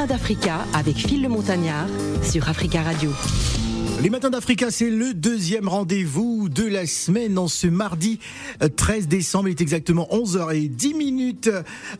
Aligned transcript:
Matins 0.00 0.14
d'Africa 0.14 0.64
avec 0.72 0.96
Phil 0.96 1.22
le 1.22 1.28
Montagnard 1.28 1.86
sur 2.22 2.48
Africa 2.48 2.82
Radio. 2.82 3.10
Les 4.02 4.08
matins 4.08 4.30
d'Africa, 4.30 4.70
c'est 4.70 4.88
le 4.88 5.12
deuxième 5.12 5.68
rendez-vous 5.68 6.48
de 6.48 6.64
la 6.64 6.86
semaine 6.86 7.36
en 7.36 7.48
ce 7.48 7.66
mardi 7.66 8.18
13 8.74 9.04
euh, 9.04 9.06
décembre. 9.06 9.48
Il 9.48 9.50
est 9.50 9.60
exactement 9.60 10.08
11h10 10.10 10.96
minutes. 10.96 11.50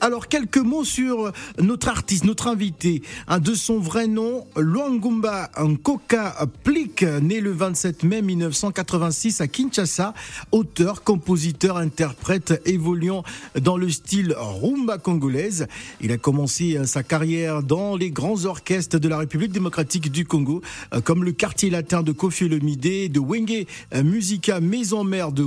Alors, 0.01 0.29
quelques 0.29 0.57
mots 0.57 0.85
sur 0.85 1.31
notre 1.59 1.89
artiste, 1.89 2.25
notre 2.25 2.47
invité. 2.47 3.03
De 3.43 3.53
son 3.53 3.79
vrai 3.79 4.07
nom, 4.07 4.47
Luangumba 4.57 5.51
Nkoka 5.63 6.49
Plik, 6.65 7.03
né 7.03 7.43
le 7.43 7.53
27 7.53 8.03
mai 8.05 8.23
1986 8.23 9.43
à 9.43 9.47
Kinshasa. 9.47 10.15
Auteur, 10.53 11.03
compositeur, 11.03 11.77
interprète, 11.77 12.63
évoluant 12.65 13.25
dans 13.61 13.77
le 13.77 13.91
style 13.91 14.35
rumba 14.39 14.97
congolaise. 14.97 15.67
Il 16.01 16.13
a 16.13 16.17
commencé 16.17 16.79
euh, 16.79 16.87
sa 16.87 17.03
carrière 17.03 17.63
dans 17.63 17.95
les 17.95 18.11
grands 18.11 18.47
orchestres 18.47 18.99
de 18.99 19.09
la 19.09 19.19
République 19.19 19.53
démocratique 19.53 20.11
du 20.11 20.25
Congo, 20.25 20.63
euh, 20.95 21.03
comme 21.03 21.25
le 21.25 21.33
quartier 21.33 21.69
latin 21.69 21.90
de 21.91 22.13
Kofi 22.13 22.45
Olomide, 22.45 23.11
de 23.11 23.19
Wenge 23.19 23.67
Musica 24.05 24.61
Maison 24.61 25.03
Mère 25.03 25.33
de. 25.33 25.45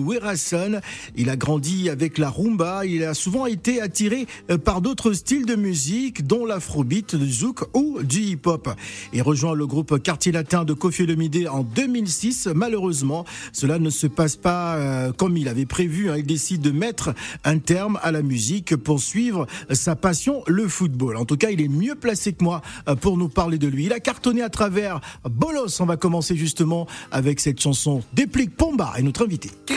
Il 1.16 1.30
a 1.30 1.36
grandi 1.36 1.90
avec 1.90 2.18
la 2.18 2.30
rumba. 2.30 2.86
Il 2.86 3.04
a 3.04 3.14
souvent 3.14 3.46
été 3.46 3.82
attiré 3.82 4.28
euh, 4.52 4.58
par 4.58 4.82
d'autres 4.82 5.14
styles 5.14 5.46
de 5.46 5.56
musique, 5.56 6.28
dont 6.28 6.46
l'afrobeat, 6.46 7.14
le 7.14 7.26
zouk 7.26 7.62
ou 7.74 8.04
du 8.04 8.20
hip-hop. 8.20 8.70
Il 9.14 9.22
rejoint 9.22 9.56
le 9.56 9.66
groupe 9.66 10.02
Quartier 10.02 10.32
Latin 10.32 10.66
de 10.66 10.74
Kofi 10.74 11.04
Olomide 11.04 11.48
en 11.50 11.64
2006. 11.64 12.50
Malheureusement, 12.54 13.26
cela 13.54 13.80
ne 13.80 13.90
se 13.90 14.08
passe 14.08 14.36
pas 14.36 14.76
euh, 14.76 15.12
comme 15.14 15.38
il 15.38 15.48
avait 15.48 15.66
prévu. 15.66 16.10
Hein. 16.10 16.18
Il 16.18 16.26
décide 16.26 16.62
de 16.62 16.72
mettre 16.72 17.14
un 17.46 17.60
terme 17.60 18.00
à 18.04 18.12
la 18.12 18.22
musique 18.22 18.76
pour 18.76 19.00
suivre 19.00 19.48
sa 19.72 19.96
passion, 19.96 20.44
le 20.48 20.68
football. 20.68 21.16
En 21.16 21.26
tout 21.26 21.38
cas, 21.38 21.50
il 21.52 21.62
est 21.62 21.70
mieux 21.70 21.96
placé 21.96 22.34
que 22.34 22.44
moi 22.44 22.62
euh, 22.90 22.96
pour 22.96 23.18
nous 23.18 23.30
parler 23.30 23.58
de 23.58 23.68
lui. 23.68 23.86
Il 23.86 23.94
a 23.94 24.00
cartonné 24.00 24.42
à 24.42 24.50
travers 24.50 25.00
Bolos. 25.24 25.80
On 25.80 25.86
va 25.86 25.96
commencer 25.96 26.33
justement 26.38 26.88
avec 27.12 27.40
cette 27.40 27.60
chanson 27.62 28.02
Déplique 28.14 28.56
Pomba 28.56 28.94
et 28.98 29.04
notre 29.04 29.24
invité. 29.26 29.50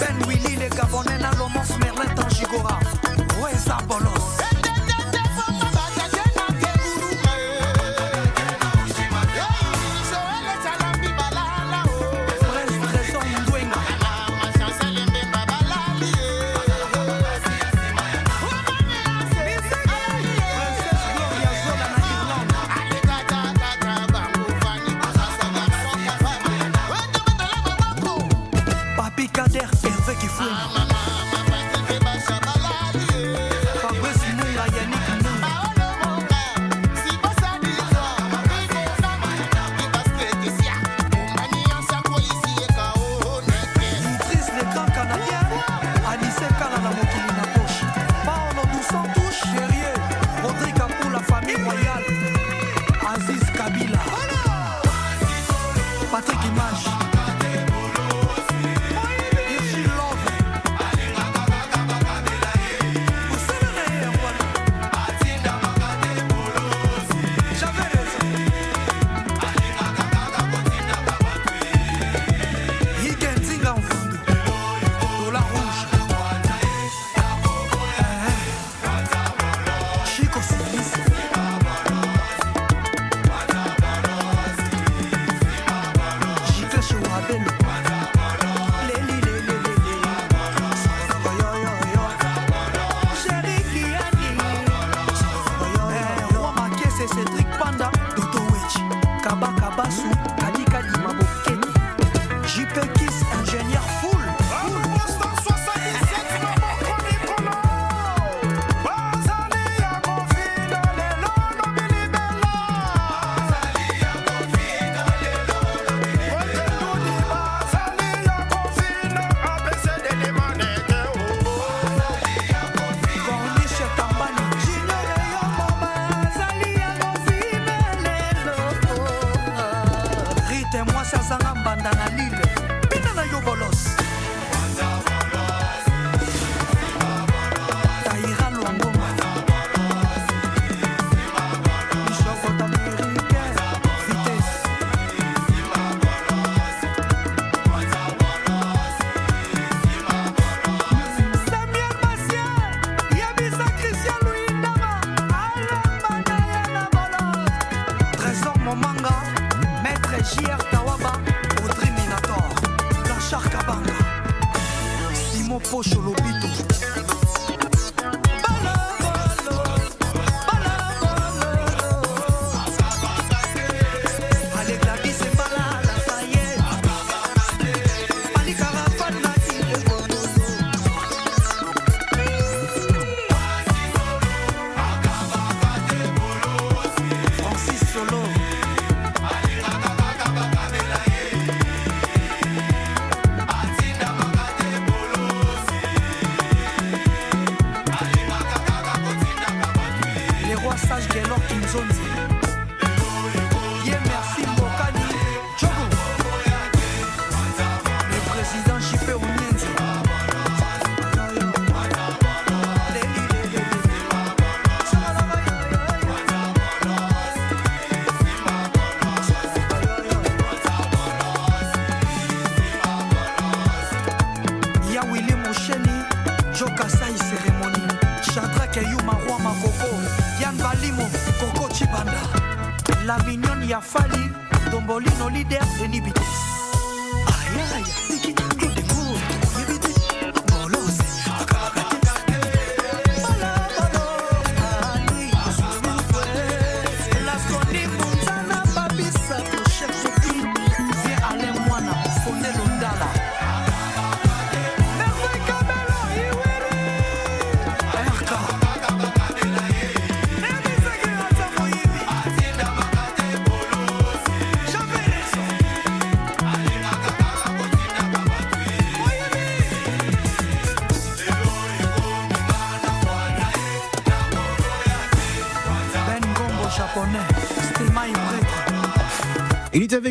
Ben 0.00 0.16
Willy 0.28 0.56
le 0.56 0.68
Gabonais 0.74 1.18
Merlin 1.78 2.14
Tangigora. 2.14 2.78
Weza 3.42 3.78
Bolos. 3.88 4.19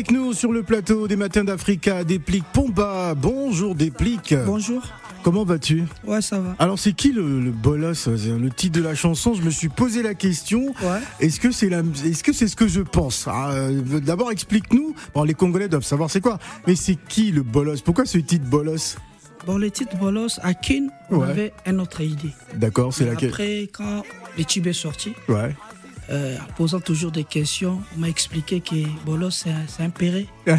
Avec 0.00 0.12
nous 0.12 0.32
sur 0.32 0.50
le 0.50 0.62
plateau 0.62 1.06
des 1.06 1.16
matins 1.16 1.44
d'Africa, 1.44 2.04
Déplique 2.04 2.44
Pomba. 2.54 3.14
Bonjour 3.14 3.74
Déplique. 3.74 4.34
Bonjour. 4.46 4.82
Comment 5.22 5.44
vas-tu? 5.44 5.84
Ouais, 6.06 6.22
ça 6.22 6.40
va. 6.40 6.56
Alors 6.58 6.78
c'est 6.78 6.94
qui 6.94 7.12
le, 7.12 7.38
le 7.38 7.50
bolos 7.50 8.06
Le 8.08 8.48
titre 8.48 8.78
de 8.78 8.82
la 8.82 8.94
chanson, 8.94 9.34
je 9.34 9.42
me 9.42 9.50
suis 9.50 9.68
posé 9.68 10.02
la 10.02 10.14
question. 10.14 10.68
Ouais. 10.82 11.00
Est-ce 11.20 11.38
que 11.38 11.50
c'est 11.50 11.68
la, 11.68 11.82
est-ce 12.02 12.24
que 12.24 12.32
c'est 12.32 12.48
ce 12.48 12.56
que 12.56 12.66
je 12.66 12.80
pense? 12.80 13.26
Ah, 13.30 13.50
euh, 13.52 14.00
D'abord 14.00 14.30
explique-nous. 14.32 14.94
Bon, 15.14 15.22
les 15.24 15.34
Congolais 15.34 15.68
doivent 15.68 15.84
savoir 15.84 16.10
c'est 16.10 16.22
quoi. 16.22 16.38
Mais 16.66 16.76
c'est 16.76 16.96
qui 16.96 17.30
le 17.30 17.42
bolos? 17.42 17.82
Pourquoi 17.84 18.06
ce 18.06 18.16
titre 18.16 18.46
bolos? 18.46 18.96
Bon, 19.46 19.56
le 19.58 19.70
titre 19.70 19.96
Bolos, 19.96 20.38
à 20.42 20.52
Kin, 20.52 20.88
on 21.10 21.18
Ouais. 21.20 21.28
avait 21.30 21.52
une 21.66 21.80
autre 21.80 22.02
idée. 22.02 22.28
D'accord, 22.56 22.92
c'est 22.92 23.06
laquelle? 23.06 23.30
Après, 23.30 23.68
quand 23.72 24.02
le 24.36 24.44
tube 24.44 24.66
est 24.66 24.74
sorti, 24.74 25.12
Ouais. 25.28 25.54
Euh, 26.10 26.36
en 26.38 26.52
posant 26.54 26.80
toujours 26.80 27.10
des 27.12 27.24
questions, 27.24 27.80
on 27.96 28.00
m'a 28.00 28.08
expliqué 28.08 28.60
que 28.60 28.74
Bolos, 29.06 29.30
c'est 29.30 29.50
un, 29.50 29.62
c'est 29.68 29.82
un 29.82 29.90
péré. 29.90 30.26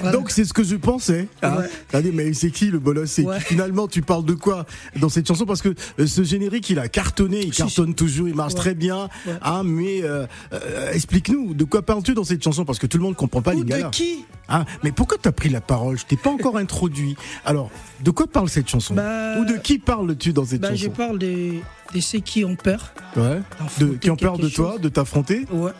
Voilà. 0.00 0.12
Donc 0.16 0.30
c'est 0.30 0.44
ce 0.44 0.52
que 0.52 0.64
je 0.64 0.76
pensais. 0.76 1.28
hein. 1.42 1.58
Ouais. 1.92 2.02
Mais 2.12 2.32
c'est 2.34 2.50
qui 2.50 2.66
le 2.66 2.78
bolos 2.78 3.18
Ouais. 3.20 3.40
Finalement, 3.40 3.88
tu 3.88 4.02
parles 4.02 4.24
de 4.24 4.34
quoi 4.34 4.66
dans 4.98 5.08
cette 5.08 5.26
chanson? 5.26 5.44
Parce 5.46 5.62
que 5.62 5.74
euh, 5.98 6.06
ce 6.06 6.22
générique, 6.24 6.70
il 6.70 6.78
a 6.78 6.88
cartonné, 6.88 7.40
il 7.40 7.52
Si, 7.54 7.58
cartonne 7.62 7.94
toujours, 7.94 8.28
il 8.28 8.34
marche 8.34 8.54
Ouais. 8.54 8.58
très 8.60 8.74
bien. 8.74 9.08
Hein, 9.42 9.62
mais 9.64 10.02
euh, 10.02 10.26
euh, 10.52 10.92
explique-nous, 10.92 11.54
de 11.54 11.64
quoi 11.64 11.82
parles-tu 11.82 12.14
dans 12.14 12.24
cette 12.24 12.42
chanson? 12.42 12.64
Parce 12.64 12.78
que 12.78 12.86
tout 12.86 12.98
le 12.98 13.04
monde 13.04 13.16
comprend 13.16 13.42
pas 13.42 13.54
Ou 13.54 13.58
Lingala. 13.62 13.84
de 13.86 13.90
qui? 13.90 14.24
Hein, 14.48 14.64
mais 14.82 14.92
pourquoi 14.92 15.18
t'as 15.20 15.32
pris 15.32 15.48
la 15.48 15.60
parole? 15.60 15.98
Je 15.98 16.04
t'ai 16.04 16.16
pas 16.16 16.30
encore 16.30 16.56
introduit. 16.56 17.16
Alors, 17.44 17.70
de 18.02 18.10
quoi 18.10 18.26
parle 18.26 18.48
cette 18.48 18.68
chanson? 18.68 18.94
Bah, 18.94 19.38
Ou 19.38 19.44
de 19.44 19.56
qui 19.56 19.78
parles-tu 19.78 20.32
dans 20.32 20.44
cette 20.44 20.60
bah, 20.60 20.74
Je 20.74 20.86
chanson? 20.86 20.90
parle 20.96 21.18
de, 21.18 21.54
de 21.94 22.00
ceux 22.00 22.18
qui 22.20 22.44
ont 22.44 22.56
peur. 22.56 22.91
Ouais. 23.16 23.40
De, 23.78 23.86
qui 23.94 24.10
ont 24.10 24.16
peur 24.16 24.38
de 24.38 24.48
toi, 24.48 24.72
chose. 24.72 24.80
de 24.80 24.88
t'affronter 24.88 25.46
Ouais, 25.50 25.72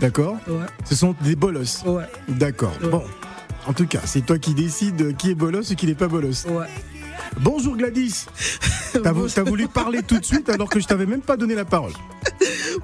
D'accord 0.00 0.36
ouais, 0.48 0.66
Ce 0.84 0.94
sont 0.94 1.14
des 1.22 1.36
bolos. 1.36 1.82
ouais, 1.86 2.04
D'accord. 2.28 2.72
Ouais. 2.82 2.88
Bon. 2.88 3.02
En 3.66 3.72
tout 3.72 3.86
cas, 3.86 4.00
c'est 4.04 4.20
toi 4.26 4.38
qui 4.38 4.52
décides 4.54 5.16
qui 5.16 5.30
est 5.30 5.34
bolos 5.34 5.70
ou 5.70 5.74
qui 5.74 5.86
n'est 5.86 5.94
pas 5.94 6.08
bolos. 6.08 6.46
ouais. 6.46 6.66
Bonjour 7.40 7.76
Gladys. 7.76 8.26
T'as 9.02 9.42
voulu 9.42 9.66
parler 9.68 10.02
tout 10.02 10.18
de 10.18 10.24
suite 10.24 10.48
alors 10.48 10.68
que 10.68 10.78
je 10.78 10.86
t'avais 10.86 11.06
même 11.06 11.22
pas 11.22 11.36
donné 11.36 11.54
la 11.54 11.64
parole. 11.64 11.92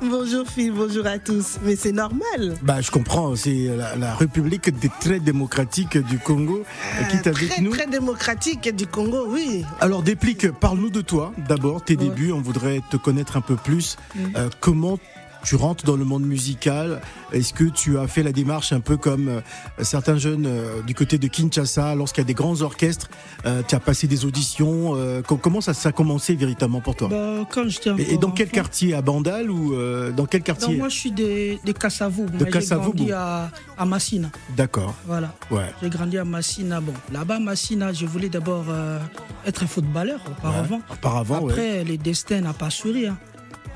Bonjour 0.03 0.47
Phil, 0.47 0.73
bonjour 0.73 1.07
à 1.07 1.19
tous. 1.19 1.59
Mais 1.63 1.75
c'est 1.77 1.93
normal. 1.93 2.57
Bah, 2.63 2.81
je 2.81 2.91
comprends. 2.91 3.35
C'est 3.35 3.69
la, 3.77 3.97
la 3.97 4.15
République 4.15 4.71
des 4.79 4.91
très 5.01 5.19
démocratiques 5.21 5.99
du 5.99 6.19
Congo 6.19 6.65
qui 7.11 7.17
est 7.17 7.27
Euh, 7.27 7.31
avec 7.33 7.49
très, 7.51 7.63
nous. 7.63 7.71
très 7.71 7.87
démocratique 7.87 8.75
du 8.75 8.87
Congo, 8.87 9.27
oui. 9.29 9.65
Alors, 9.81 10.03
Déplique, 10.03 10.51
parle-nous 10.53 10.91
de 10.91 11.01
toi. 11.01 11.33
D'abord, 11.49 11.85
tes 11.85 11.97
Ouais. 11.97 12.05
débuts. 12.05 12.33
On 12.33 12.41
voudrait 12.41 12.81
te 12.91 12.97
connaître 12.97 13.37
un 13.37 13.41
peu 13.41 13.57
plus. 13.57 13.97
Euh, 14.37 14.49
comment 14.61 14.99
tu 15.45 15.57
rentres 15.57 15.85
dans 15.85 15.97
le 15.97 16.05
monde 16.05 16.25
musical 16.25 17.01
Est-ce 17.33 17.53
que 17.55 17.65
tu 17.65 17.99
as 17.99 18.07
fait 18.07 18.23
la 18.23 18.33
démarche 18.33 18.73
un 18.73 18.81
peu 18.81 18.97
comme 18.97 19.29
euh, 19.29 19.41
certains 19.83 20.17
jeunes 20.19 20.47
euh, 20.47 20.83
du 20.83 20.95
côté 20.95 21.19
de 21.19 21.27
Kinshasa, 21.29 21.95
lorsqu'il 21.95 22.23
y 22.23 22.25
a 22.25 22.29
des 22.29 22.35
grands 22.35 22.61
orchestres 22.63 23.09
euh, 23.47 23.63
Tu 23.67 23.75
as 23.75 23.81
passé 23.81 24.07
des 24.07 24.25
auditions 24.25 24.95
co- 25.27 25.37
Comment 25.37 25.61
ça, 25.61 25.75
ça 25.75 25.89
a 25.91 25.93
commencé 25.93 26.35
véritablement 26.35 26.81
pour 26.81 26.97
toi? 26.97 27.09
Bah, 27.09 27.47
quand 27.51 27.67
et, 27.99 28.15
et 28.15 28.19
dans 28.19 28.31
quel 28.31 28.47
enfant- 28.47 28.55
quartier 28.55 28.95
À 28.95 29.03
Bandal 29.03 29.51
ou 29.51 29.75
dans 30.13 30.27
quel 30.27 30.41
Non, 30.41 30.45
quartier? 30.45 30.77
moi, 30.77 30.89
je 30.89 30.97
suis 30.97 31.13
de, 31.13 31.57
de 31.65 31.73
Kassavou. 31.73 32.27
De 32.27 32.45
mais 32.45 32.51
j'ai 32.61 32.67
grandi 32.77 33.13
à, 33.13 33.51
à 33.79 33.85
Massina. 33.85 34.31
D'accord. 34.57 34.95
Voilà. 35.07 35.33
Ouais. 35.51 35.73
J'ai 35.83 35.89
grandi 35.91 36.19
à 36.19 36.25
Massina. 36.25 36.81
Bon, 36.81 36.93
là-bas, 37.13 37.39
Massina, 37.39 37.93
je 37.93 38.07
voulais 38.07 38.29
d'abord 38.29 38.65
euh, 38.69 38.99
être 39.47 39.67
footballeur 39.67 40.21
auparavant. 40.29 40.77
Ouais. 40.77 40.83
Auparavant, 40.93 41.41
ouais. 41.43 41.53
Après, 41.53 41.85
le 41.85 41.97
destin 41.97 42.41
n'a 42.43 42.53
pas 42.53 42.71
souri. 42.71 43.07
hein. 43.07 43.17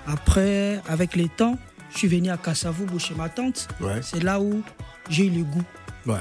Après, 0.07 0.81
avec 0.89 1.17
le 1.17 1.29
temps, 1.29 1.59
je 1.93 1.99
suis 1.99 2.09
venu 2.09 2.31
à 2.31 2.37
Kassavoubou 2.37 2.99
chez 2.99 3.15
ma 3.15 3.29
tante. 3.29 3.69
Ouais. 3.81 4.01
C'est 4.03 4.23
là 4.23 4.41
où 4.41 4.63
j'ai 5.09 5.27
eu 5.27 5.31
le 5.31 5.45
goût, 5.45 5.63
Ouais. 6.07 6.17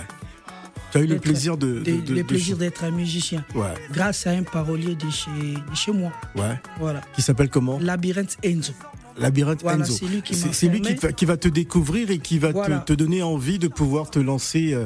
Tu 0.91 1.00
as 1.00 1.01
eu 1.01 1.07
le 1.07 1.18
plaisir 1.19 1.57
de. 1.57 1.80
de- 1.80 2.01
de- 2.01 2.13
le 2.13 2.24
plaisir 2.24 2.56
d'être 2.56 2.83
un 2.83 2.91
musicien. 2.91 3.44
Ouais, 3.56 3.74
Grâce 3.91 4.27
à 4.27 4.30
un 4.31 4.44
parolier 4.44 4.94
de 4.95 5.09
chez, 5.09 5.31
de 5.31 5.75
chez 5.75 5.91
moi. 5.91 6.12
ouais. 6.35 6.59
Voilà. 6.80 7.01
Qui 7.15 7.24
s'appelle 7.24 7.50
comment? 7.50 7.80
Labyrinthe 7.81 8.38
Enzo. 8.44 8.74
Labyrinthe 9.18 9.63
Voilà, 9.63 9.80
Enzo. 9.83 9.94
c'est 9.94 10.06
lui 10.06 10.21
qui 10.21 10.35
C'est 10.35 10.68
lui 10.68 10.81
qui, 10.81 10.94
va- 10.94 11.12
qui 11.12 11.25
va 11.25 11.35
te 11.38 11.47
découvrir 11.47 12.12
et 12.12 12.19
qui 12.19 12.38
va 12.38 12.50
te- 12.50 12.53
Voilà. 12.53 12.77
te, 12.80 12.94
donner 12.94 13.24
envie 13.24 13.57
de 13.57 13.68
pouvoir 13.68 14.12
te 14.12 14.19
lancer 14.19 14.74
euh, 14.74 14.85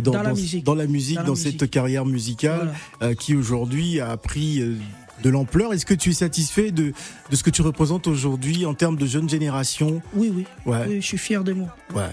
dans, 0.00 0.12
Dans 0.12 0.22
la 0.22 0.32
musique. 0.32 0.64
dans 0.64 0.74
la 0.76 0.86
musique, 0.86 1.16
Dans 1.18 1.24
dans, 1.24 1.32
la 1.34 1.38
cette 1.38 1.68
carrière 1.68 2.06
musicale 2.06 2.72
Voilà. 3.00 3.12
euh, 3.12 3.14
qui 3.16 3.34
aujourd'hui 3.34 4.00
a 4.00 4.16
pris 4.16 4.60
euh, 4.62 4.76
de 5.22 5.30
l'ampleur. 5.30 5.72
Est-ce 5.72 5.86
que 5.86 5.94
tu 5.94 6.10
es 6.10 6.14
satisfait 6.14 6.70
de, 6.70 6.92
de 7.30 7.36
ce 7.36 7.42
que 7.42 7.50
tu 7.50 7.62
représentes 7.62 8.06
aujourd'hui 8.06 8.66
en 8.66 8.74
termes 8.74 8.96
de 8.96 9.06
jeune 9.06 9.28
génération? 9.28 10.00
Oui, 10.14 10.32
oui. 10.34 10.44
Ouais, 10.66 10.84
Oui, 10.88 11.00
je 11.00 11.06
suis 11.06 11.18
fier 11.18 11.44
de 11.44 11.52
moi. 11.52 11.68
ouais. 11.94 12.10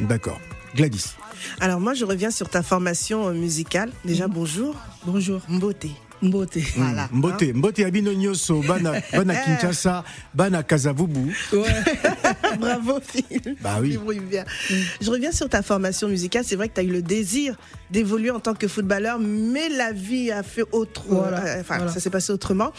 D'accord. 0.00 0.40
Gladys. 0.74 1.14
Alors 1.60 1.80
moi, 1.80 1.94
je 1.94 2.04
reviens 2.04 2.30
sur 2.30 2.48
ta 2.48 2.62
formation 2.62 3.28
euh, 3.28 3.32
musicale. 3.32 3.90
Déjà, 4.04 4.28
bonjour. 4.28 4.74
Bonjour. 5.06 5.40
Mbote. 5.48 5.86
Mbote. 6.22 6.58
Voilà. 6.76 7.08
Mm. 7.12 7.16
Mbote, 7.18 7.52
Mbote 7.54 7.80
abino 7.84 8.12
nyonso 8.12 8.62
bana 8.62 8.92
bana 9.12 9.34
Kinshasa, 9.36 10.04
bana 10.34 10.62
Kazavubu. 10.62 11.34
Ouais. 11.52 11.64
Bravo 12.58 12.98
Phil. 13.06 13.56
Bah 13.60 13.78
oui. 13.80 13.98
Bien. 14.30 14.44
Je 15.00 15.10
reviens 15.10 15.32
sur 15.32 15.48
ta 15.48 15.62
formation 15.62 16.08
musicale. 16.08 16.44
C'est 16.46 16.56
vrai 16.56 16.68
que 16.68 16.74
tu 16.74 16.80
as 16.80 16.84
eu 16.84 16.88
le 16.92 17.02
désir 17.02 17.56
d'évoluer 17.90 18.30
en 18.30 18.40
tant 18.40 18.54
que 18.54 18.66
footballeur, 18.68 19.18
mais 19.20 19.68
la 19.68 19.92
vie 19.92 20.30
a 20.32 20.42
fait 20.42 20.64
autre. 20.72 21.04
Voilà, 21.08 21.44
euh, 21.44 21.60
Enfin, 21.60 21.76
voilà. 21.76 21.92
ça 21.92 22.00
s'est 22.00 22.10
passé 22.10 22.32
autrement. 22.32 22.72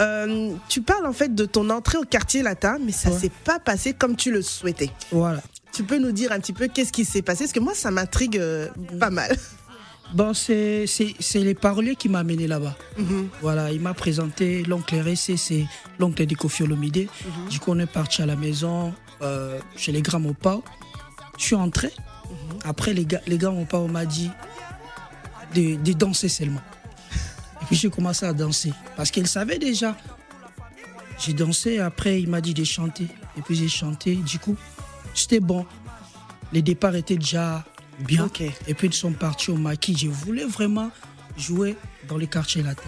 Euh, 0.00 0.52
tu 0.68 0.80
parles 0.82 1.06
en 1.06 1.12
fait 1.12 1.34
de 1.34 1.44
ton 1.44 1.68
entrée 1.70 1.98
au 1.98 2.04
quartier 2.04 2.42
latin, 2.42 2.78
mais 2.84 2.92
ça 2.92 3.10
Ouais. 3.10 3.18
s'est 3.18 3.32
pas 3.44 3.58
passé 3.58 3.92
comme 3.92 4.16
tu 4.16 4.30
le 4.32 4.40
souhaitais. 4.42 4.90
Voilà. 5.10 5.42
Tu 5.72 5.82
peux 5.82 5.98
nous 5.98 6.12
dire 6.12 6.30
un 6.30 6.38
petit 6.38 6.52
peu 6.52 6.68
qu'est-ce 6.68 6.92
qui 6.92 7.04
s'est 7.04 7.22
passé? 7.22 7.44
Parce 7.44 7.52
que 7.52 7.60
moi, 7.60 7.74
ça 7.74 7.90
m'intrigue 7.90 8.38
euh, 8.38 8.68
pas 9.00 9.10
mal. 9.10 9.36
Bon, 10.14 10.32
c'est 10.32 10.86
les 11.34 11.54
paroliers 11.54 11.96
qui 11.96 12.08
m'ont 12.08 12.18
amené 12.18 12.46
là-bas. 12.46 12.76
Mhm. 12.96 13.28
Voilà, 13.42 13.72
il 13.72 13.80
m'a 13.80 13.94
présenté 13.94 14.62
l'oncle 14.62 14.94
RC, 14.94 15.36
c'est 15.36 15.66
l'oncle 15.98 16.24
de 16.24 16.34
Kofi 16.36 16.62
Olomide. 16.62 17.08
Du 17.50 17.58
coup, 17.58 17.72
on 17.72 17.78
est 17.80 17.86
parti 17.86 18.22
à 18.22 18.26
la 18.26 18.36
maison, 18.36 18.94
euh, 19.22 19.58
chez 19.76 19.90
les 19.90 20.02
grands 20.02 20.20
Mopa. 20.20 20.60
Je 21.36 21.44
suis 21.46 21.56
entré. 21.56 21.90
Après, 22.64 22.94
les 22.94 23.04
gars, 23.04 23.20
les 23.26 23.38
gars 23.38 23.52
m'a 23.90 24.06
dit 24.06 24.30
de, 25.52 25.82
de 25.82 25.92
danser 25.92 26.28
seulement. 26.28 26.62
Et 27.62 27.64
puis, 27.66 27.76
j'ai 27.76 27.90
commencé 27.90 28.24
à 28.24 28.32
danser. 28.32 28.72
Parce 28.96 29.10
qu'il 29.10 29.26
savait 29.26 29.58
déjà. 29.58 29.96
J'ai 31.18 31.32
dansé, 31.32 31.80
après, 31.80 32.20
il 32.20 32.28
m'a 32.28 32.40
dit 32.40 32.54
de 32.54 32.62
chanter. 32.62 33.08
Et 33.36 33.42
puis, 33.42 33.56
j'ai 33.56 33.68
chanté. 33.68 34.14
Du 34.14 34.38
coup, 34.38 34.56
c'était 35.12 35.40
bon. 35.40 35.66
Les 36.52 36.62
départs 36.62 36.94
étaient 36.94 37.16
déjà 37.16 37.64
bien. 38.00 38.28
Et 38.66 38.74
puis 38.74 38.88
ils 38.88 38.94
sont 38.94 39.12
partis 39.12 39.50
au 39.50 39.56
maquis. 39.56 39.96
Je 39.96 40.08
voulais 40.08 40.44
vraiment 40.44 40.90
jouer 41.36 41.76
dans 42.08 42.16
les 42.16 42.26
quartiers 42.26 42.62
latins. 42.62 42.82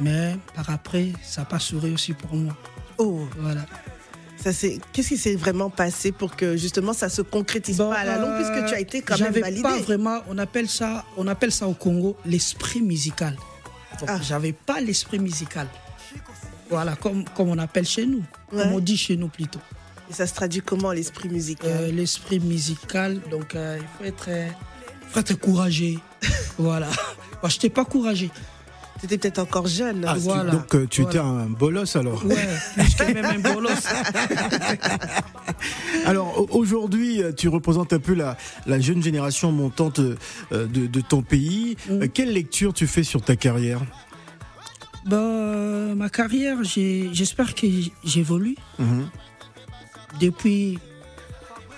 Mais 0.00 0.36
par 0.54 0.70
après, 0.70 1.12
ça 1.22 1.40
n'a 1.42 1.44
pas 1.46 1.58
souri 1.58 1.92
aussi 1.92 2.12
pour 2.12 2.34
moi. 2.34 2.56
Oh, 2.98 3.26
Voilà. 3.38 3.66
ça 4.36 4.52
c'est. 4.52 4.78
Qu'est-ce 4.92 5.08
qui 5.08 5.16
s'est 5.18 5.34
vraiment 5.36 5.70
passé 5.70 6.12
pour 6.12 6.36
que 6.36 6.56
justement 6.56 6.92
ça 6.92 7.08
se 7.08 7.22
concrétise 7.22 7.78
Bon, 7.78 7.90
pas 7.90 7.98
à 7.98 8.04
la 8.04 8.18
longue, 8.18 8.30
euh, 8.30 8.36
puisque 8.52 8.68
tu 8.68 8.74
as 8.74 8.80
été 8.80 9.02
quand 9.02 9.18
même 9.18 9.32
validé? 9.32 9.62
pas 9.62 9.78
vraiment, 9.78 10.20
on 10.28 10.38
appelle 10.38 10.68
ça, 10.68 11.04
on 11.16 11.26
appelle 11.26 11.50
ça 11.52 11.66
au 11.66 11.74
Congo 11.74 12.16
l'esprit 12.24 12.80
musical. 12.82 13.36
Donc, 14.00 14.08
Ah. 14.12 14.20
J'avais 14.22 14.52
pas 14.52 14.80
l'esprit 14.80 15.18
musical. 15.18 15.66
Voilà, 16.70 16.94
comme, 16.96 17.24
comme 17.30 17.48
on 17.48 17.58
appelle 17.58 17.86
chez 17.86 18.06
nous, 18.06 18.22
Ouais. 18.52 18.62
comme 18.62 18.72
on 18.74 18.78
dit 18.80 18.96
chez 18.96 19.16
nous 19.16 19.28
plutôt. 19.28 19.58
Et 20.10 20.14
ça 20.14 20.26
se 20.26 20.34
traduit 20.34 20.62
comment 20.62 20.92
l'esprit 20.92 21.28
musical 21.28 21.70
Euh, 21.70 21.92
l'esprit 21.92 22.40
musical, 22.40 23.20
donc 23.30 23.54
euh, 23.54 23.78
il 23.80 23.86
faut 23.98 24.04
être, 24.04 24.24
euh, 24.28 24.48
faut 25.10 25.20
être 25.20 25.34
courageux. 25.38 25.96
voilà. 26.58 26.88
Moi, 27.42 27.48
je 27.50 27.54
n'étais 27.56 27.70
pas 27.70 27.84
courageux. 27.84 28.30
T'étais 29.00 29.16
peut-être 29.18 29.38
encore 29.38 29.68
jeune. 29.68 30.04
Ah, 30.08 30.14
tu- 30.14 30.20
Voilà. 30.22 30.50
donc 30.50 30.88
tu 30.90 31.02
étais 31.02 31.18
Voilà. 31.18 31.42
un 31.42 31.46
bolos 31.46 31.94
alors. 31.94 32.24
Ouais, 32.26 32.34
que 32.98 33.12
même 33.12 33.24
un 33.26 33.38
bolos. 33.38 33.70
Alors 36.04 36.40
au- 36.40 36.48
aujourd'hui, 36.58 37.20
tu 37.36 37.46
représentes 37.48 37.92
un 37.92 38.00
peu 38.00 38.14
la, 38.14 38.36
la 38.66 38.80
jeune 38.80 39.00
génération 39.02 39.52
montante 39.52 40.00
de, 40.00 40.16
de 40.66 41.00
ton 41.00 41.22
pays. 41.22 41.76
Mm. 41.88 42.08
Quelle 42.08 42.32
lecture 42.32 42.72
tu 42.74 42.88
fais 42.88 43.04
sur 43.04 43.22
ta 43.22 43.36
carrière? 43.36 43.80
Bah, 45.06 45.16
ma 45.96 46.08
carrière, 46.08 46.56
j'espère 46.64 47.54
que 47.54 47.66
j'évolue. 48.04 48.56
Mhm. 48.80 49.08
Depuis 50.20 50.78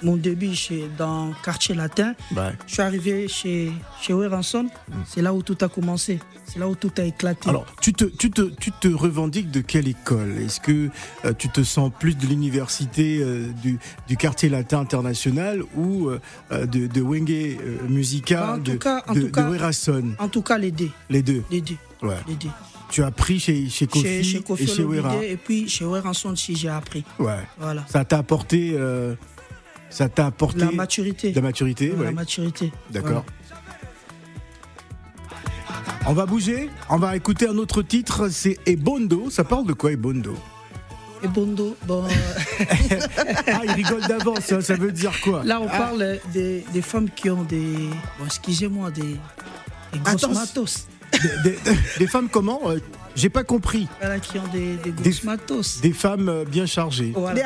mon 0.03 0.17
début 0.17 0.55
chez, 0.55 0.89
dans 0.97 1.33
Quartier 1.45 1.75
Latin, 1.75 2.15
Ouais. 2.35 2.53
je 2.67 2.73
suis 2.73 2.83
arrivé 2.83 3.29
chez, 3.29 3.71
chez 4.01 4.15
Weranson. 4.15 4.67
C'est 5.07 5.21
là 5.21 5.35
où 5.35 5.43
tout 5.43 5.59
a 5.61 5.69
commencé. 5.69 6.21
C'est 6.47 6.59
là 6.59 6.67
où 6.69 6.75
tout 6.75 6.91
a 6.97 7.03
éclaté. 7.03 7.49
Alors, 7.51 7.67
tu 7.83 7.93
te, 7.93 8.05
tu, 8.07 8.31
te, 8.31 8.43
tu 8.43 8.73
te 8.73 8.89
revendiques 8.89 9.51
de 9.51 9.61
quelle 9.61 9.87
école? 9.89 10.39
Est-ce 10.39 10.59
que 10.59 10.89
euh, 11.27 11.33
tu 11.37 11.49
te 11.51 11.63
sens 11.63 11.93
plus 11.97 12.17
de 12.17 12.27
l'université 12.27 13.19
euh, 13.21 13.49
du, 13.63 13.79
du 14.09 14.17
quartier 14.17 14.49
latin 14.49 14.81
international 14.81 15.63
ou 15.77 16.09
euh, 16.09 16.19
de, 16.67 16.87
de 16.87 17.01
Wenge 17.03 17.59
Musica 17.89 18.41
Bah, 18.41 18.53
en 18.55 18.59
de, 18.59 18.73
tout 18.73 18.79
cas- 18.79 19.05
en 19.07 19.13
de, 19.13 19.21
tout 19.21 19.31
cas- 19.31 19.49
Werason 19.51 20.13
en 20.19 20.29
tout 20.29 20.43
cas, 20.43 20.57
les 20.59 20.71
deux. 20.73 20.91
Les 21.11 21.23
deux? 21.23 21.43
Les 21.51 21.61
deux. 21.61 21.77
Ouais. 22.03 22.17
Les 22.27 22.35
deux. 22.37 22.49
Tu 22.91 23.03
as 23.03 23.07
appris 23.07 23.39
chez, 23.39 23.69
chez 23.69 23.87
Kofi, 23.87 24.03
Chez, 24.05 24.23
chez 24.25 24.41
Kofi 24.43 24.63
et 24.65 24.67
chez 24.67 24.83
Wera. 24.85 25.15
Et 25.25 25.37
puis 25.37 25.69
chez 25.69 25.85
Weranson 25.85 26.31
aussi, 26.31 26.57
j'ai 26.57 26.69
appris. 26.69 27.05
Ouais. 27.19 27.39
Voilà. 27.59 27.85
Ça 27.89 28.05
t'a 28.05 28.19
apporté, 28.19 28.73
euh, 28.75 29.15
ça 29.91 30.09
t'a 30.09 30.27
apporté 30.27 30.59
La 30.61 30.71
maturité. 30.73 31.33
la 31.33 31.41
maturité. 31.41 31.89
La 31.89 31.95
ouais. 32.07 32.13
maturité. 32.13 32.73
D'accord. 32.91 33.25
On 36.07 36.13
va 36.15 36.27
bouger, 36.27 36.69
on 36.89 36.97
va 36.97 37.15
écouter 37.15 37.47
un 37.49 37.57
autre 37.59 37.83
titre, 37.83 38.29
c'est 38.29 38.59
Ebondo. 38.67 39.31
Ça 39.31 39.45
parle 39.45 39.67
de 39.67 39.73
quoi 39.75 39.93
Ebondo? 39.93 40.35
Et 41.23 41.29
Bondo, 41.29 41.77
bon, 41.87 42.05
euh, 42.07 42.09
Ah, 43.47 43.61
il 43.65 43.71
rigole 43.73 44.01
d'avance, 44.09 44.51
hein, 44.53 44.63
ça 44.63 44.75
veut 44.75 44.91
dire 44.91 45.13
quoi? 45.21 45.45
Là 45.45 45.61
on 45.61 45.69
Ah, 45.71 45.77
parle 45.79 46.19
des, 46.33 46.65
des 46.73 46.81
femmes 46.83 47.11
qui 47.11 47.29
ont 47.29 47.43
des, 47.45 47.77
bon, 48.19 48.25
excusez-moi, 48.25 48.91
des, 48.91 49.03
des 49.93 49.99
grosses 50.03 50.29
matos. 50.31 50.87
Des, 51.13 51.51
des- 51.51 51.59
des 51.99 52.07
femmes 52.07 52.29
comment 52.31 52.61
Euh, 52.71 52.79
J'ai 53.17 53.29
pas 53.29 53.43
compris. 53.45 53.89
Voilà, 54.01 54.19
qui 54.21 54.39
ont 54.39 54.47
des, 54.53 54.77
matos. 55.25 55.81
Des 55.81 55.93
femmes 55.93 56.29
euh, 56.29 56.45
bien 56.45 56.65
chargées. 56.67 57.13
Voilà, 57.15 57.35
Des. 57.35 57.43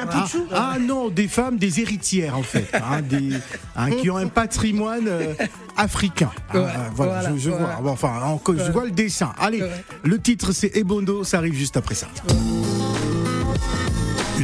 Ah, 0.53 0.75
ah 0.75 0.79
non, 0.79 1.09
des 1.09 1.27
femmes, 1.29 1.57
des 1.57 1.81
héritières 1.81 2.37
en 2.39 2.43
fait, 2.43 2.69
hein, 2.75 3.01
des, 3.03 3.31
hein, 3.77 3.91
qui 3.91 4.11
ont 4.11 4.17
un 4.17 4.27
patrimoine 4.29 5.09
euh, 5.09 5.35
africain. 5.77 6.31
Ouais, 6.53 6.61
voilà, 6.61 6.91
voilà, 6.95 7.33
je, 7.35 7.39
je 7.39 7.51
voilà. 7.51 7.79
vois. 7.81 7.93
Enfin, 7.93 8.21
je 8.57 8.71
le 8.85 8.91
dessin. 8.91 9.33
Allez, 9.39 9.63
Ouais. 9.63 9.85
le 10.05 10.19
titre 10.19 10.53
c'est 10.53 10.77
Ebondo, 10.77 11.25
ça 11.25 11.39
arrive 11.39 11.55
juste 11.55 11.77
après 11.77 11.95
ça. 11.95 12.09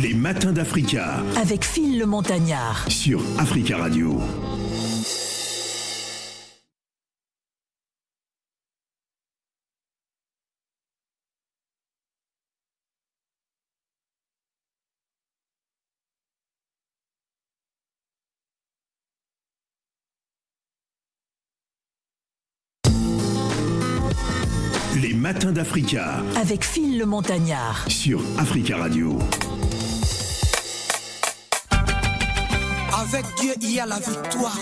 Les 0.00 0.15
matins 0.15 0.53
d'Africa 0.53 1.23
avec 1.41 1.65
Phil 1.65 1.99
le 1.99 2.07
Montagnard. 2.07 2.87
sur 2.89 3.21
Africa 3.39 3.77
Radio. 3.77 4.21
d'Africa 25.61 26.23
Avec 26.40 26.64
Phil 26.64 26.99
le 26.99 27.05
Montagnard. 27.05 27.85
sur 27.87 28.23
Africa 28.38 28.79
Radio. 28.79 29.19
Avec 32.99 33.26
Dieu, 33.38 33.52
il 33.61 33.73
y 33.73 33.79
a 33.79 33.85
la 33.85 33.97
victoire. 33.97 34.59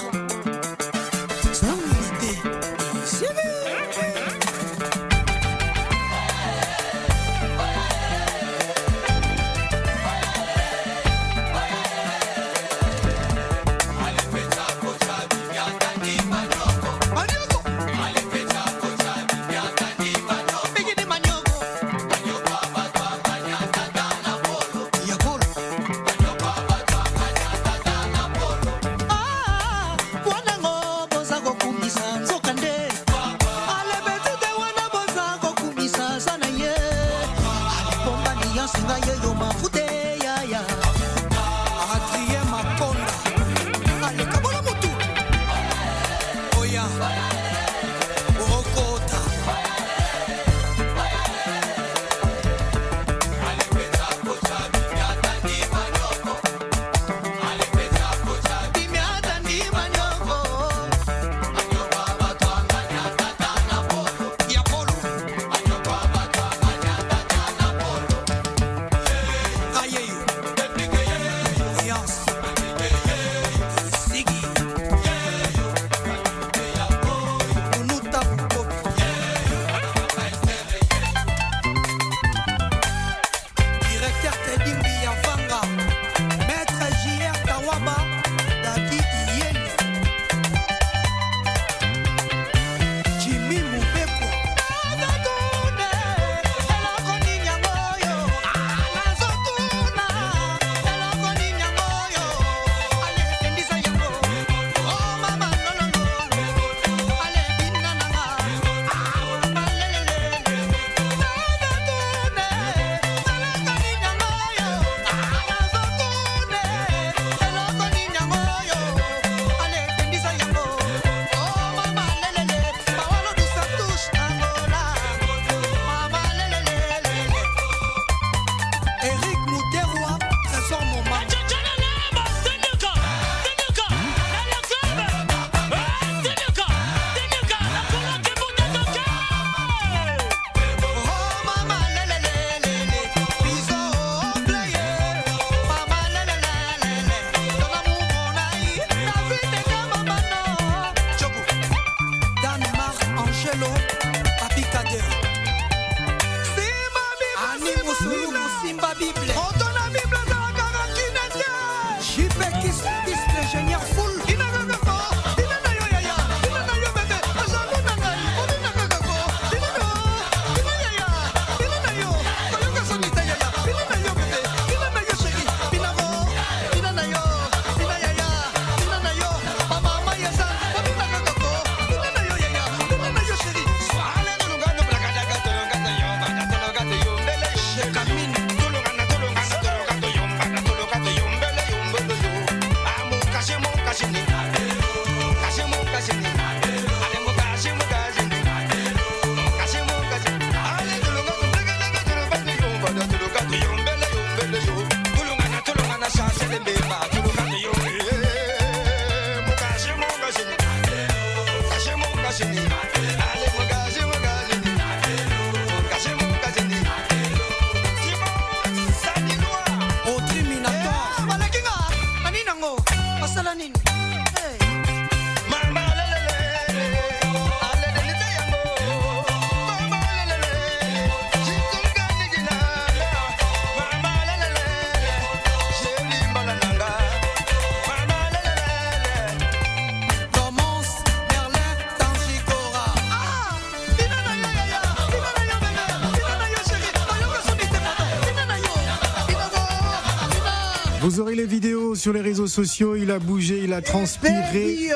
Sur 251.98 252.12
les 252.12 252.20
réseaux 252.22 252.46
sociaux. 252.46 252.96
Il 252.96 253.10
a 253.10 253.18
bougé, 253.18 253.60
il 253.62 253.72
a 253.72 253.82
transpiré. 253.82 254.88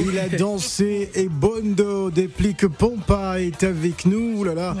Il 0.00 0.18
a 0.18 0.28
dansé 0.28 1.10
et 1.14 1.28
Bondo 1.28 2.10
déplique 2.10 2.66
Pompa 2.66 3.40
est 3.40 3.64
avec 3.64 4.06
nous. 4.06 4.38
Ouh 4.38 4.44
là 4.44 4.54
là. 4.54 4.76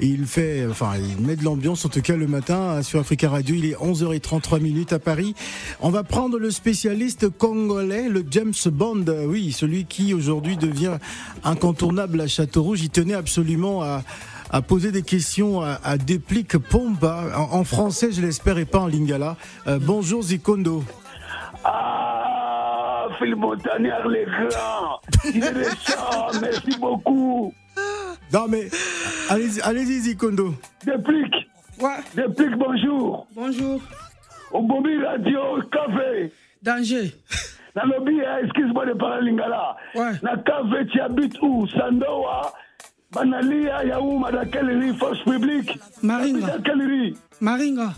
Il 0.00 0.26
fait, 0.26 0.66
enfin, 0.70 0.92
il 0.96 1.26
met 1.26 1.36
de 1.36 1.44
l'ambiance 1.44 1.84
en 1.84 1.88
tout 1.88 2.02
cas 2.02 2.16
le 2.16 2.26
matin 2.26 2.82
sur 2.82 3.00
Africa 3.00 3.28
Radio. 3.28 3.56
Il 3.56 3.64
est 3.66 3.74
11h33 3.74 4.60
minutes 4.60 4.92
à 4.92 4.98
Paris. 4.98 5.34
On 5.80 5.90
va 5.90 6.04
prendre 6.04 6.38
le 6.38 6.50
spécialiste 6.50 7.28
congolais, 7.28 8.08
le 8.08 8.24
James 8.30 8.54
Bond. 8.66 9.04
Oui, 9.26 9.52
celui 9.52 9.84
qui 9.86 10.14
aujourd'hui 10.14 10.56
devient 10.56 10.98
incontournable 11.44 12.20
à 12.20 12.28
Châteaurouge. 12.28 12.82
Il 12.82 12.90
tenait 12.90 13.14
absolument 13.14 13.82
à 13.82 14.02
à 14.50 14.62
poser 14.62 14.92
des 14.92 15.02
questions 15.02 15.60
à, 15.60 15.78
à 15.84 15.98
Déplique 15.98 16.56
Pompa 16.56 17.26
en, 17.36 17.58
en 17.58 17.64
français, 17.64 18.12
je 18.12 18.22
l'espère, 18.22 18.58
et 18.58 18.64
pas 18.64 18.80
en 18.80 18.86
lingala. 18.86 19.36
Euh, 19.66 19.78
bonjour 19.78 20.22
Zikondo. 20.22 20.84
Ah, 21.70 23.08
Phil 23.18 23.36
Montagnard, 23.36 24.08
les 24.08 24.24
grands. 24.24 25.00
Il 25.24 25.44
est 25.44 25.52
méchant, 25.52 26.28
merci 26.40 26.78
beaucoup. 26.80 27.52
Non 28.32 28.46
mais 28.48 28.68
allez-y, 29.30 29.60
allez-y 29.62 30.00
Zikondo. 30.00 30.54
Déplique, 30.84 31.34
Ouais, 31.80 31.98
déplique, 32.14 32.56
bonjour. 32.56 33.26
bonjour. 33.34 33.80
Au 34.50 34.62
Bobby 34.62 34.96
Radio, 35.04 35.40
café. 35.70 36.32
Danger. 36.62 37.12
Na 37.76 37.84
lobby, 37.84 38.18
hein, 38.26 38.38
excuse-moi 38.44 38.86
de 38.86 38.94
parler 38.94 39.30
lingala. 39.30 39.76
Ouais. 39.94 40.12
Na 40.22 40.36
café, 40.38 40.86
tu 40.90 41.00
habites 41.00 41.36
où? 41.42 41.66
Sandoa, 41.68 42.52
Banalia, 43.12 43.84
Yaouma, 43.84 44.32
dans 44.32 44.50
quelle 44.50 44.70
rue 44.76 44.94
Force 44.94 45.22
publique 45.22 45.78
Maringa. 46.02 46.46
Dans 46.56 46.62
quelle 46.62 46.82
rue 46.82 47.14
Maringa. 47.40 47.90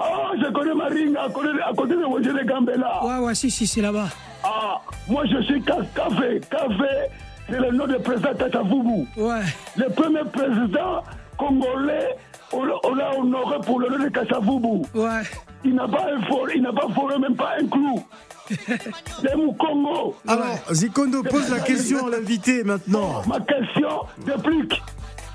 Ah, 0.00 0.30
je 0.40 0.50
connais 0.52 0.74
Maringa, 0.74 1.22
à 1.24 1.28
côté, 1.30 1.48
à 1.64 1.72
côté 1.74 1.94
de 1.96 2.04
Roger 2.04 2.30
Gambela. 2.46 3.04
Ouais, 3.04 3.18
ouais, 3.26 3.34
si, 3.34 3.50
si, 3.50 3.66
c'est 3.66 3.80
là-bas. 3.80 4.08
Ah, 4.44 4.80
moi 5.08 5.24
je 5.26 5.42
suis 5.42 5.62
Ca- 5.66 5.78
Café. 5.94 6.40
Café, 6.48 7.10
c'est 7.48 7.58
le 7.58 7.70
nom 7.72 7.86
du 7.86 7.96
président 7.98 8.34
Tata 8.34 8.60
Foubou. 8.60 9.06
Ouais. 9.16 9.40
Le 9.76 9.88
premier 9.90 10.22
président 10.32 11.02
congolais, 11.36 12.16
on 12.52 12.64
l'a 12.64 12.74
on 12.84 12.94
l'a 12.94 13.18
honoré 13.18 13.56
pour 13.66 13.80
le 13.80 13.88
nom 13.90 14.04
de 14.04 14.08
Kassavubu. 14.08 14.86
Ouais. 14.94 15.22
Il 15.64 15.74
n'a 15.74 15.88
pas 15.88 16.06
il 16.54 16.62
n'a 16.62 16.72
pas 16.72 16.86
foré 16.94 17.18
même 17.18 17.34
pas 17.34 17.54
un 17.60 17.66
clou. 17.66 18.02
C'est 19.20 19.34
mon 19.36 19.52
Congo. 19.54 20.14
Alors 20.26 20.56
Zikondo 20.72 21.22
pose 21.24 21.50
la 21.50 21.60
question 21.60 22.06
à 22.06 22.10
l'invité 22.10 22.62
maintenant. 22.64 23.22
Ma 23.26 23.40
question 23.40 24.06
déplique. 24.24 24.80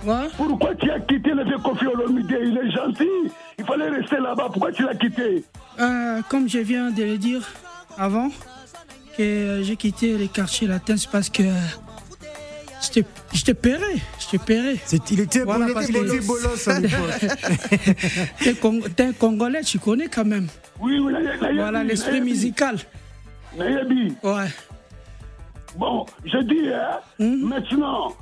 Ouais. 0.05 0.27
Pourquoi 0.35 0.75
tu 0.75 0.89
as 0.91 0.99
quitté 0.99 1.31
le 1.31 1.43
vieux 1.45 1.57
Kofi 1.59 1.85
Olomide? 1.87 2.25
Il 2.29 2.57
est 2.57 2.71
gentil. 2.71 3.31
Il 3.57 3.65
fallait 3.65 3.89
rester 3.89 4.17
là-bas. 4.17 4.49
Pourquoi 4.51 4.71
tu 4.71 4.83
l'as 4.83 4.95
quitté? 4.95 5.43
Euh, 5.79 6.21
comme 6.29 6.49
je 6.49 6.59
viens 6.59 6.91
de 6.91 7.03
le 7.03 7.17
dire 7.17 7.41
avant, 7.97 8.29
que 9.17 9.61
j'ai 9.63 9.75
quitté 9.77 10.17
les 10.17 10.27
quartiers 10.27 10.67
latins, 10.67 10.97
c'est 10.97 11.09
parce 11.09 11.29
que 11.29 11.43
j'étais 12.81 13.07
j'étais 13.33 13.53
péré. 13.53 14.01
J'étais 14.19 14.43
péré. 14.43 14.79
C'est- 14.85 15.09
il 15.11 15.19
était, 15.21 15.43
Voilà, 15.43 15.67
il 15.67 15.73
parce 15.73 15.89
était 15.89 16.19
bolos 16.19 16.67
à 16.67 16.79
l'époque. 16.79 17.21
T'es 18.95 19.03
un 19.05 19.13
Congolais, 19.13 19.61
tu 19.61 19.79
connais 19.79 20.07
quand 20.07 20.25
même. 20.25 20.47
Oui, 20.81 20.99
oui, 20.99 21.13
Voilà, 21.55 21.83
l'esprit 21.83 22.19
musical. 22.21 22.77
nayebi. 23.57 24.15
Ouais. 24.23 24.47
Bon, 25.77 26.05
je 26.25 26.37
dis, 26.39 26.67
hein, 26.73 26.99
Hmm? 27.19 27.47
maintenant, 27.47 28.13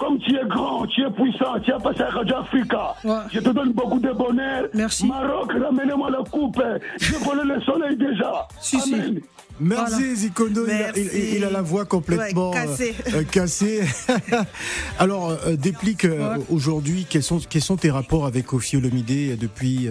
comme 0.00 0.18
tu 0.18 0.34
es 0.34 0.44
grand, 0.48 0.86
tu 0.86 1.02
es 1.02 1.10
puissant, 1.10 1.60
tu 1.62 1.70
as 1.72 1.78
passé 1.78 2.00
à 2.02 2.08
Radio 2.10 2.36
Africa, 2.38 2.94
Ouais. 3.04 3.14
je 3.32 3.38
te 3.40 3.50
donne 3.50 3.72
beaucoup 3.72 3.98
de 4.00 4.10
bonheur. 4.12 4.64
Merci. 4.74 5.06
Maroc, 5.06 5.52
ramenez-moi 5.52 6.10
la 6.10 6.24
coupe. 6.30 6.60
Je 6.98 7.14
volé 7.16 7.42
le 7.44 7.60
soleil 7.60 7.96
déjà. 7.96 8.48
Si, 8.60 8.80
si. 8.80 8.94
Amen. 8.94 9.20
Merci 9.62 9.92
Voilà. 10.00 10.14
Zikondo, 10.14 10.64
il 10.66 10.70
a, 10.72 10.74
Merci. 10.78 11.08
il- 11.14 11.34
il 11.36 11.44
a 11.44 11.50
la 11.50 11.60
voix 11.60 11.84
complètement 11.84 12.50
Ouais, 12.50 12.56
cassée. 12.56 12.94
euh, 13.14 13.18
euh, 13.20 13.24
cassée. 13.24 13.80
Alors, 14.98 15.30
euh, 15.30 15.54
déplique 15.56 16.06
euh, 16.06 16.36
Ouais. 16.38 16.44
aujourd'hui, 16.50 17.06
quels 17.08 17.22
sont, 17.22 17.38
quels 17.48 17.60
sont 17.62 17.76
tes 17.76 17.90
rapports 17.90 18.24
avec 18.26 18.46
Kofi 18.46 18.78
Olomide 18.78 19.38
depuis, 19.38 19.88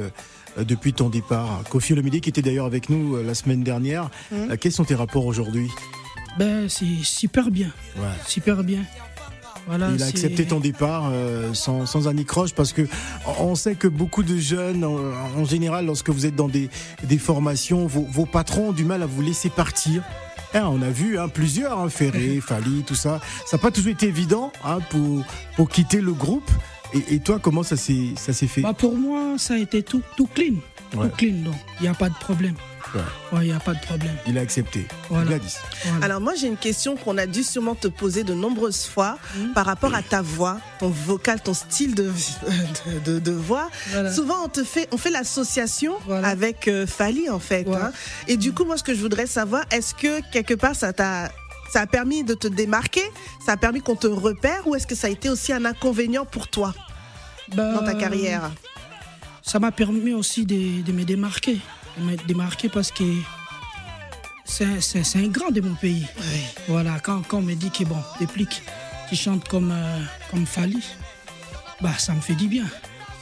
depuis 0.57 0.93
ton 0.93 1.09
départ? 1.09 1.61
Kofi 1.69 1.93
Olomide 1.93 2.19
qui 2.19 2.29
était 2.29 2.41
d'ailleurs 2.41 2.65
avec 2.65 2.89
nous 2.89 3.15
euh, 3.15 3.23
la 3.23 3.35
semaine 3.35 3.61
dernière. 3.63 4.09
Euh, 4.33 4.55
quels 4.59 4.71
sont 4.71 4.85
tes 4.85 4.95
rapports 4.95 5.27
aujourd'hui? 5.27 5.69
Ben, 6.39 6.67
c'est 6.69 6.85
super 7.03 7.51
bien. 7.51 7.67
Ouais. 7.97 8.03
Super 8.25 8.63
bien. 8.63 8.79
Voilà, 9.69 9.91
Il 9.93 10.01
a 10.01 10.07
accepté 10.07 10.47
ton 10.47 10.59
départ 10.59 11.11
euh, 11.13 11.53
sans, 11.53 11.85
sans 11.85 12.07
anicroche 12.07 12.53
parce 12.53 12.73
que 12.73 12.87
on 13.39 13.53
sait 13.53 13.75
que 13.75 13.87
beaucoup 13.87 14.23
de 14.23 14.35
jeunes, 14.35 14.83
en, 14.83 14.97
en 15.39 15.45
général, 15.45 15.85
lorsque 15.85 16.09
vous 16.09 16.25
êtes 16.25 16.35
dans 16.35 16.47
des, 16.47 16.71
des 17.03 17.19
formations, 17.19 17.85
vos, 17.85 18.01
vos 18.09 18.25
patrons 18.25 18.69
ont 18.69 18.71
du 18.71 18.83
mal 18.83 19.03
à 19.03 19.05
vous 19.05 19.21
laisser 19.21 19.49
partir. 19.49 20.01
Hein, 20.55 20.63
on 20.71 20.81
a 20.81 20.89
vu 20.89 21.19
hein, 21.19 21.27
plusieurs, 21.27 21.79
hein, 21.79 21.89
Ferré, 21.89 22.41
Fali, 22.41 22.81
tout 22.83 22.95
ça. 22.95 23.21
Ça 23.45 23.57
n'a 23.57 23.61
pas 23.61 23.69
toujours 23.69 23.91
été 23.91 24.07
évident 24.07 24.51
hein, 24.65 24.79
pour, 24.89 25.23
pour 25.55 25.69
quitter 25.69 26.01
le 26.01 26.13
groupe. 26.13 26.49
Et, 26.95 27.13
et 27.13 27.19
toi, 27.19 27.37
comment 27.39 27.61
ça 27.61 27.77
s'est 27.77 28.15
ça 28.15 28.33
s'est 28.33 28.47
fait? 28.47 28.61
Bah, 28.61 28.73
pour 28.73 28.97
moi, 28.97 29.35
ça 29.37 29.53
a 29.53 29.57
été 29.57 29.83
tout, 29.83 30.01
tout 30.17 30.27
clean. 30.33 30.55
Ouais. 30.95 31.07
Tout 31.09 31.15
clean, 31.15 31.43
donc 31.43 31.53
il 31.79 31.83
n'y 31.83 31.87
a 31.87 31.93
pas 31.93 32.09
de 32.09 32.15
problème. 32.15 32.55
Ouais. 32.95 33.01
Ouais, 33.37 33.45
il 33.45 33.49
n'y 33.51 33.55
a 33.55 33.59
pas 33.59 33.73
de 33.73 33.79
problème. 33.81 34.15
Il 34.27 34.37
a 34.37 34.41
accepté. 34.41 34.87
Voilà. 35.09 35.25
Gladys. 35.25 35.55
Voilà. 35.85 36.05
Alors 36.05 36.21
moi 36.21 36.33
j'ai 36.35 36.47
une 36.47 36.57
question 36.57 36.95
qu'on 36.95 37.17
a 37.17 37.25
dû 37.27 37.43
sûrement 37.43 37.75
te 37.75 37.87
poser 37.87 38.23
de 38.23 38.33
nombreuses 38.33 38.85
fois 38.85 39.17
par 39.53 39.65
rapport 39.65 39.93
à 39.93 40.01
ta 40.01 40.21
voix, 40.21 40.59
ton 40.79 40.89
vocal, 40.89 41.41
ton 41.41 41.53
style 41.53 41.93
de, 41.95 42.11
de, 42.85 42.99
de- 43.13 43.19
de 43.19 43.31
voix. 43.31 43.69
Voilà. 43.91 44.13
Souvent 44.13 44.43
on 44.45 44.47
te 44.49 44.63
fait, 44.63 44.87
on 44.91 44.97
fait 44.97 45.11
l'association 45.11 45.93
Voilà. 46.05 46.27
avec 46.27 46.67
euh, 46.67 46.87
Fali 46.87 47.29
en 47.29 47.39
fait. 47.39 47.67
Hein. 47.67 47.91
Et 48.27 48.37
du 48.37 48.53
coup 48.53 48.65
moi 48.65 48.77
ce 48.77 48.83
que 48.83 48.93
je 48.95 49.01
voudrais 49.01 49.27
savoir, 49.27 49.63
est-ce 49.71 49.93
que 49.93 50.21
quelque 50.31 50.53
part 50.55 50.75
ça 50.75 50.93
t'a 50.93 51.31
ça 51.71 51.81
a 51.81 51.85
permis 51.85 52.23
de 52.23 52.33
te 52.33 52.47
démarquer, 52.47 53.03
ça 53.45 53.51
a 53.51 53.57
permis 53.57 53.81
qu'on 53.81 53.95
te 53.95 54.07
repère? 54.07 54.65
Ou 54.65 54.75
est-ce 54.75 54.87
que 54.87 54.95
ça 54.95 55.05
a 55.05 55.09
été 55.11 55.29
aussi 55.29 55.53
un 55.53 55.65
inconvénient 55.65 56.25
pour 56.25 56.47
toi 56.47 56.73
Ben, 57.55 57.73
dans 57.75 57.83
ta 57.83 57.93
carrière? 57.93 58.49
Ça 59.43 59.59
m'a 59.59 59.71
permis 59.71 60.13
aussi 60.13 60.45
de, 60.47 60.81
de 60.81 60.91
me 60.91 61.03
démarquer. 61.03 61.59
De 61.97 62.03
me 62.03 62.15
démarquer 62.27 62.69
parce 62.69 62.91
que 62.91 63.03
c'est 64.45 64.65
un 65.15 65.27
grand 65.27 65.51
de 65.51 65.61
mon 65.61 65.75
pays. 65.75 66.05
Voilà, 66.67 66.99
quand, 66.99 67.21
quand 67.27 67.39
on 67.39 67.41
me 67.41 67.53
dit 67.55 67.71
que 67.71 67.83
bon, 67.83 68.01
déplique, 68.19 68.61
tu 69.09 69.15
chantes 69.15 69.47
comme, 69.47 69.71
euh, 69.71 69.99
comme 70.31 70.45
Fali, 70.45 70.83
bah, 71.81 71.93
ça 71.97 72.13
me 72.13 72.21
fait 72.21 72.35
du 72.35 72.47
bien. 72.47 72.65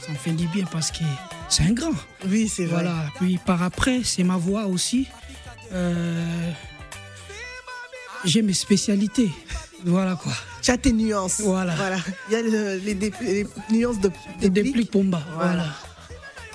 Ça 0.04 0.12
me 0.12 0.16
fait 0.16 0.32
du 0.32 0.46
bien 0.48 0.64
parce 0.70 0.90
que 0.90 1.04
c'est 1.48 1.64
un 1.64 1.72
grand. 1.72 1.92
Oui 2.26 2.48
c'est 2.48 2.64
vrai. 2.66 2.82
Voilà, 2.84 3.04
puis 3.16 3.38
par 3.38 3.62
après, 3.62 4.00
c'est 4.04 4.22
ma 4.24 4.36
voix 4.36 4.66
aussi. 4.66 5.08
Euh, 5.72 6.52
J'ai 8.24 8.42
mes 8.42 8.54
spécialités. 8.54 9.30
Voilà 9.84 10.16
quoi. 10.16 10.32
Tu 10.62 10.70
as 10.70 10.76
tes 10.78 10.92
nuances. 10.92 11.40
Voilà. 11.40 11.74
Il 12.28 12.32
y 12.32 12.36
a 12.36 12.42
le- 12.42 12.76
les, 12.78 13.46
nuances 13.70 14.00
de, 14.00 14.10
Des 14.40 14.48
déplique. 14.50 14.72
dépliques 14.74 14.90
Pomba. 14.90 15.22
Voilà. 15.34 15.50
Voilà. 15.52 15.66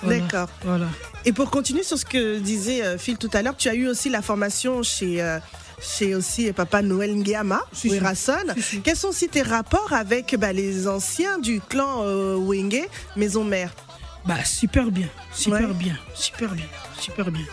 Voilà. 0.04 0.20
D'accord. 0.20 0.48
Voilà. 0.64 0.86
Et 1.24 1.32
pour 1.32 1.50
continuer 1.50 1.82
sur 1.82 1.98
ce 1.98 2.04
que 2.04 2.38
disait 2.38 2.82
euh, 2.84 2.98
Phil 2.98 3.16
tout 3.16 3.30
à 3.32 3.42
l'heure, 3.42 3.56
tu 3.56 3.68
as 3.68 3.74
eu 3.74 3.88
aussi 3.88 4.08
la 4.10 4.22
formation 4.22 4.82
chez, 4.82 5.22
euh, 5.22 5.38
chez 5.80 6.14
aussi 6.14 6.52
Papa 6.52 6.82
Noël 6.82 7.14
Nguema, 7.16 7.60
Si. 7.72 7.90
Wirason. 7.90 8.32
Si, 8.56 8.62
si. 8.62 8.80
Quels 8.80 8.96
sont 8.96 9.08
aussi 9.08 9.28
tes 9.28 9.42
rapports 9.42 9.92
avec 9.92 10.36
bah, 10.38 10.52
les 10.52 10.86
anciens 10.88 11.38
du 11.38 11.60
clan 11.60 12.02
euh, 12.04 12.36
Wenge, 12.36 12.82
Maison 13.16 13.44
Mère? 13.44 13.72
Bah, 14.26 14.42
super 14.44 14.90
bien, 14.90 15.08
super 15.32 15.68
Ouais. 15.68 15.74
bien, 15.74 15.96
super 16.14 16.50
bien, 16.54 16.64
super 16.98 17.30
bien. 17.30 17.44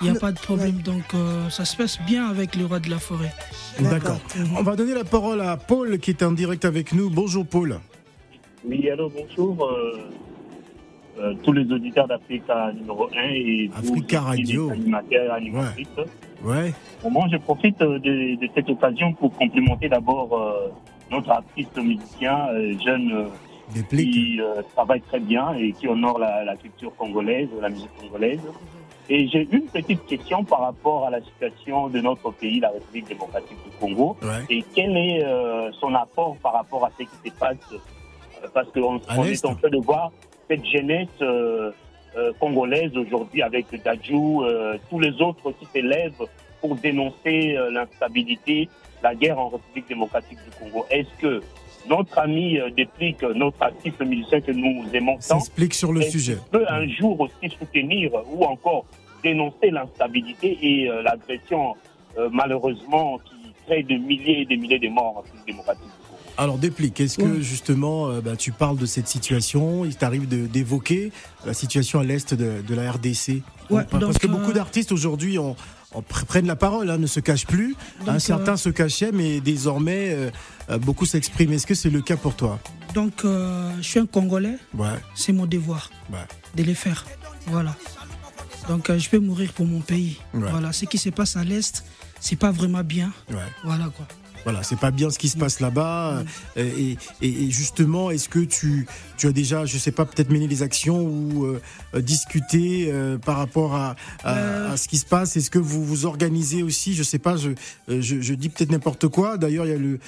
Il 0.00 0.10
n'y 0.10 0.16
a 0.16 0.18
pas 0.18 0.32
de 0.32 0.38
problème, 0.40 0.82
donc 0.82 1.04
euh, 1.14 1.48
ça 1.48 1.64
se 1.64 1.76
passe 1.76 1.96
bien 2.04 2.28
avec 2.28 2.56
le 2.56 2.66
roi 2.66 2.80
de 2.80 2.90
la 2.90 2.98
forêt. 2.98 3.32
D'accord. 3.78 4.18
On 4.56 4.62
va 4.64 4.74
donner 4.74 4.94
la 4.94 5.04
parole 5.04 5.40
à 5.40 5.56
Paul 5.56 6.00
qui 6.00 6.10
est 6.10 6.22
en 6.24 6.32
direct 6.32 6.64
avec 6.64 6.92
nous. 6.92 7.08
Bonjour 7.08 7.46
Paul. 7.46 7.78
Oui, 8.64 8.90
alors 8.90 9.10
bonjour. 9.10 9.64
euh, 9.64 9.98
euh, 11.18 11.34
tous 11.42 11.52
les 11.52 11.70
auditeurs 11.72 12.08
d'Africa 12.08 12.72
numéro 12.72 13.08
1 13.14 13.22
et 13.34 13.70
tous 13.74 13.78
Africa 13.92 14.20
les 14.20 14.26
Radio. 14.26 14.70
animateurs 14.70 15.24
et 15.26 15.30
animatrices. 15.30 15.88
Ouais. 16.42 16.72
Bon, 17.02 17.10
moi, 17.10 17.26
je 17.30 17.36
profite 17.36 17.80
euh, 17.82 17.98
de, 17.98 18.36
de 18.40 18.48
cette 18.54 18.68
occasion 18.70 19.12
pour 19.12 19.32
complimenter 19.36 19.88
d'abord 19.88 20.32
euh, 20.38 20.70
notre 21.10 21.30
artiste 21.30 21.76
musicien 21.78 22.48
jeune 22.84 23.26
qui 23.90 24.40
travaille 24.74 25.00
très 25.02 25.20
bien 25.20 25.54
et 25.54 25.72
qui 25.72 25.86
honore 25.88 26.18
la, 26.18 26.44
la 26.44 26.56
culture 26.56 26.94
congolaise, 26.96 27.48
la 27.60 27.68
musique 27.68 27.90
congolaise. 28.00 28.40
Et 29.10 29.28
j'ai 29.28 29.46
une 29.50 29.62
petite 29.66 30.06
question 30.06 30.42
par 30.44 30.60
rapport 30.60 31.06
à 31.06 31.10
la 31.10 31.20
situation 31.20 31.88
de 31.88 32.00
notre 32.00 32.30
pays, 32.32 32.60
la 32.60 32.70
République 32.70 33.08
démocratique 33.08 33.58
du 33.64 33.70
Congo. 33.78 34.16
Ouais. 34.22 34.28
Et 34.48 34.64
quel 34.74 34.96
est 34.96 35.22
euh, 35.24 35.70
son 35.80 35.94
apport 35.94 36.36
par 36.42 36.54
rapport 36.54 36.84
à 36.86 36.90
ce 36.98 37.04
qui 37.04 37.30
se 37.30 37.34
passe? 37.38 37.56
Parce 38.54 38.68
qu'on 38.70 38.96
est 38.96 39.44
en 39.46 39.54
train 39.54 39.68
de 39.70 39.78
voir 39.84 40.10
cette 40.48 40.64
jeunesse 40.66 41.08
euh, 41.20 41.70
euh, 42.16 42.32
congolaise 42.38 42.96
aujourd'hui 42.96 43.42
avec 43.42 43.66
Dadju, 43.82 44.14
euh, 44.14 44.76
tous 44.90 45.00
les 45.00 45.20
autres 45.20 45.52
qui 45.52 45.66
s'élèvent 45.72 46.26
pour 46.60 46.76
dénoncer 46.76 47.56
l'instabilité, 47.72 48.68
la 49.02 49.16
guerre 49.16 49.36
en 49.40 49.48
République 49.48 49.88
démocratique 49.88 50.38
du 50.44 50.50
Congo. 50.56 50.86
Est-ce 50.90 51.08
que 51.20 51.42
notre 51.88 52.16
ami 52.20 52.56
Déplique, 52.76 53.20
notre 53.22 53.60
artiste 53.60 54.00
musicien 54.00 54.40
que 54.40 54.52
nous 54.52 54.84
aimons 54.92 55.16
tant, 55.16 55.40
S'explique 55.40 55.74
sur 55.74 55.92
le 55.92 56.02
sujet. 56.02 56.36
peut 56.52 56.64
un 56.68 56.86
jour 56.86 57.18
aussi 57.18 57.52
soutenir 57.58 58.12
ou 58.32 58.44
encore 58.44 58.84
dénoncer 59.24 59.70
l'instabilité 59.72 60.56
et 60.62 60.88
l'agression 61.02 61.74
malheureusement 62.30 63.18
qui 63.18 63.52
crée 63.66 63.82
de 63.82 63.96
milliers 63.96 64.42
et 64.42 64.44
des 64.44 64.56
milliers 64.56 64.78
de 64.78 64.88
morts 64.88 65.16
en 65.16 65.20
République 65.22 65.46
démocratique 65.46 65.91
Alors 66.38 66.58
déplique, 66.58 67.00
est-ce 67.00 67.18
que 67.18 67.40
justement 67.40 68.08
euh, 68.08 68.20
bah, 68.20 68.36
tu 68.36 68.52
parles 68.52 68.76
de 68.78 68.86
cette 68.86 69.06
situation, 69.08 69.84
il 69.84 69.94
t'arrive 69.96 70.26
d'évoquer 70.50 71.12
la 71.44 71.54
situation 71.54 72.00
à 72.00 72.04
l'est 72.04 72.34
de, 72.34 72.62
de 72.66 72.74
la 72.74 72.90
RDC 72.92 73.42
Ouais, 73.70 73.84
Parce 73.90 74.02
donc, 74.04 74.18
que 74.18 74.26
beaucoup 74.26 74.50
euh, 74.50 74.54
d'artistes 74.54 74.92
aujourd'hui 74.92 75.38
ont- 75.38 75.56
ont 75.94 76.00
pr- 76.00 76.24
prennent 76.24 76.46
la 76.46 76.56
parole, 76.56 76.90
hein, 76.90 76.98
ne 76.98 77.06
se 77.06 77.20
cachent 77.20 77.46
plus. 77.46 77.74
Donc, 78.00 78.08
Hein, 78.08 78.14
euh, 78.14 78.18
certains 78.18 78.56
se 78.56 78.70
cachaient, 78.70 79.12
mais 79.12 79.40
désormais 79.40 80.30
beaucoup 80.80 81.04
s'expriment. 81.06 81.52
Est-ce 81.52 81.66
que 81.66 81.74
c'est 81.74 81.90
le 81.90 82.00
cas 82.00 82.16
pour 82.16 82.34
toi? 82.34 82.58
Donc, 82.94 83.24
je 83.24 83.82
suis 83.82 84.00
un 84.00 84.06
Congolais, 84.06 84.56
Ouais, 84.76 84.88
c'est 85.14 85.32
mon 85.32 85.46
devoir 85.46 85.90
ouais. 86.12 86.18
de 86.56 86.62
les 86.62 86.74
faire. 86.74 87.04
Voilà. 87.46 87.76
Donc, 88.68 88.88
euh, 88.90 88.98
je 88.98 89.08
peux 89.10 89.18
mourir 89.18 89.52
pour 89.52 89.66
mon 89.66 89.80
pays. 89.80 90.18
Ouais. 90.34 90.50
Voilà. 90.50 90.72
Ce 90.72 90.84
qui 90.86 90.96
se 90.98 91.08
passe 91.10 91.36
à 91.36 91.44
l'Est, 91.44 91.84
c'est 92.20 92.36
pas 92.36 92.52
vraiment 92.52 92.84
bien. 92.84 93.12
Ouais. 93.30 93.36
Voilà 93.64 93.86
quoi. 93.96 94.06
Voilà, 94.44 94.62
c'est 94.64 94.78
pas 94.78 94.90
bien 94.90 95.08
ce 95.10 95.18
qui 95.18 95.28
se 95.28 95.36
passe 95.36 95.60
là-bas. 95.60 96.24
Et, 96.56 96.96
et- 97.20 97.44
et 97.44 97.50
justement, 97.50 98.10
est-ce 98.10 98.28
que 98.28 98.40
tu, 98.40 98.86
tu 99.16 99.26
as 99.28 99.32
déjà, 99.32 99.64
je 99.66 99.78
sais 99.78 99.92
pas, 99.92 100.04
peut-être 100.04 100.30
mené 100.30 100.48
des 100.48 100.62
actions 100.62 101.00
ou 101.04 101.44
euh, 101.46 101.60
discuté 102.00 102.88
euh, 102.90 103.18
par 103.18 103.36
rapport 103.36 103.74
à, 103.74 103.94
à- 104.24 104.36
Euh. 104.38 104.72
à 104.72 104.76
ce 104.76 104.88
qui 104.88 104.98
se 104.98 105.06
passe? 105.06 105.36
Est-ce 105.36 105.50
que 105.50 105.58
vous 105.60 105.84
vous 105.84 106.06
organisez 106.06 106.62
aussi? 106.62 106.94
Je 106.94 107.02
sais 107.04 107.18
pas, 107.20 107.36
je, 107.36 107.50
je, 107.88 108.20
je 108.20 108.34
dis 108.34 108.48
peut-être 108.48 108.70
n'importe 108.70 109.06
quoi. 109.08 109.38
D'ailleurs, 109.38 109.66
il 109.66 109.70
y 109.70 109.74
a 109.74 109.78
le 109.78 110.00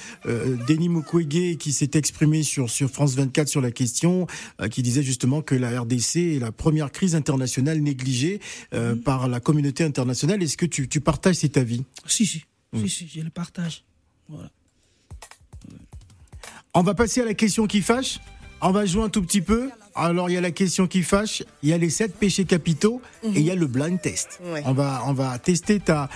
Denis 0.67 0.89
Mukwege 0.89 1.57
qui 1.59 1.73
s'est 1.73 1.91
exprimé 1.95 2.43
sur, 2.43 2.69
sur 2.71 2.91
France 2.91 3.15
24 3.15 3.49
sur 3.49 3.61
la 3.61 3.71
question, 3.71 4.27
qui 4.71 4.83
disait 4.83 5.03
justement 5.05 5.43
que 5.43 5.55
la 5.55 5.81
RDC 5.81 6.17
est 6.17 6.39
la 6.41 6.51
première 6.53 6.91
crise 6.91 7.15
internationale 7.15 7.79
négligée 7.81 8.41
euh, 8.73 8.97
par 8.97 9.29
la 9.29 9.39
communauté 9.41 9.85
internationale. 9.85 10.43
Est-ce 10.43 10.57
que 10.57 10.67
tu, 10.67 10.89
tu 10.89 11.01
partages 11.01 11.37
cet 11.37 11.57
avis? 11.57 11.85
Si, 12.07 12.27
si. 12.27 12.45
Mm. 12.73 12.81
Si, 12.87 12.89
si, 12.89 13.09
je 13.15 13.21
le 13.21 13.31
partage. 13.31 13.85
Voilà. 14.29 14.49
On 16.75 16.83
va 16.83 16.95
passer 16.95 17.21
à 17.21 17.25
la 17.25 17.35
question 17.35 17.67
qui 17.67 17.83
fâche. 17.83 18.19
On 18.61 18.71
va 18.73 18.85
jouer 18.87 19.05
un 19.05 19.09
tout 19.09 19.23
petit 19.23 19.41
peu. 19.43 19.71
Alors, 19.95 20.29
il 20.29 20.33
y 20.33 20.37
a 20.37 20.41
la 20.41 20.51
question 20.51 20.89
qui 20.89 21.03
fâche, 21.05 21.45
il 21.63 21.69
y 21.69 21.73
a 21.73 21.79
les 21.79 21.91
sept 21.91 22.17
péchés 22.17 22.45
capitaux 22.47 23.01
et 23.23 23.29
il 23.29 23.43
y 23.43 23.51
a 23.51 23.55
le 23.55 23.69
blind 23.69 24.01
test. 24.01 24.41
Ouais. 24.43 24.61
On, 24.67 24.73
va, 24.73 25.03
on 25.07 25.13
va 25.13 25.39
tester 25.39 25.79
ta, 25.79 26.09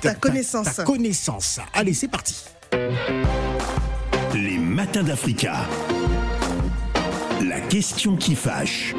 Ta 0.00 0.14
connaissance. 0.14 0.76
ta 0.76 0.84
connaissance. 0.84 1.60
Allez, 1.74 1.92
c'est 1.92 2.08
parti. 2.08 2.36
Les 4.34 4.56
matins 4.58 5.02
d'Africa. 5.02 5.66
La 7.44 7.60
question 7.60 8.16
qui 8.16 8.34
fâche. 8.34 8.94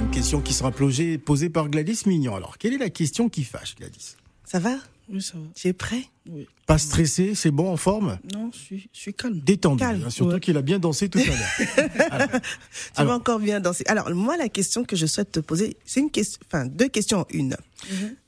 Une 0.00 0.10
question 0.12 0.40
qui 0.40 0.52
sera 0.54 0.70
plongée- 0.70 1.18
posée 1.18 1.48
par 1.50 1.68
Gladys 1.68 2.02
Mignon. 2.06 2.36
Alors, 2.36 2.58
quelle 2.58 2.74
est 2.74 2.78
la 2.78 2.90
question 2.90 3.28
qui 3.28 3.42
fâche, 3.42 3.74
Gladys? 3.74 4.14
Ça 4.44 4.60
va? 4.60 4.76
Oui, 5.08 5.20
ça 5.20 5.34
va. 5.36 5.44
Tu 5.54 5.66
es 5.68 5.72
prêt? 5.72 6.04
Oui. 6.30 6.46
Pas 6.66 6.78
stressé, 6.78 7.34
c'est 7.34 7.50
bon, 7.50 7.70
en 7.70 7.76
forme 7.76 8.18
Non, 8.32 8.50
je 8.52 8.58
suis, 8.58 8.88
je 8.92 8.98
suis 9.00 9.12
calme. 9.14 9.40
Détendu, 9.40 9.80
Calme. 9.80 10.04
hein, 10.06 10.10
surtout 10.10 10.34
Ouais. 10.34 10.40
qu'il 10.40 10.56
a 10.56 10.62
bien 10.62 10.78
dansé 10.78 11.08
tout 11.08 11.18
à 11.18 11.24
l'heure. 11.24 12.28
Tu 12.96 13.02
vas 13.04 13.14
encore 13.14 13.40
bien 13.40 13.58
danser. 13.60 13.84
Alors, 13.86 14.08
moi, 14.14 14.36
la 14.36 14.48
question 14.48 14.84
que 14.84 14.94
je 14.96 15.06
souhaite 15.06 15.32
te 15.32 15.40
poser, 15.40 15.76
c'est 15.84 16.00
une 16.00 16.10
question, 16.10 16.38
enfin, 16.46 16.66
deux 16.66 16.88
questions 16.88 17.20
en 17.20 17.26
une. 17.30 17.56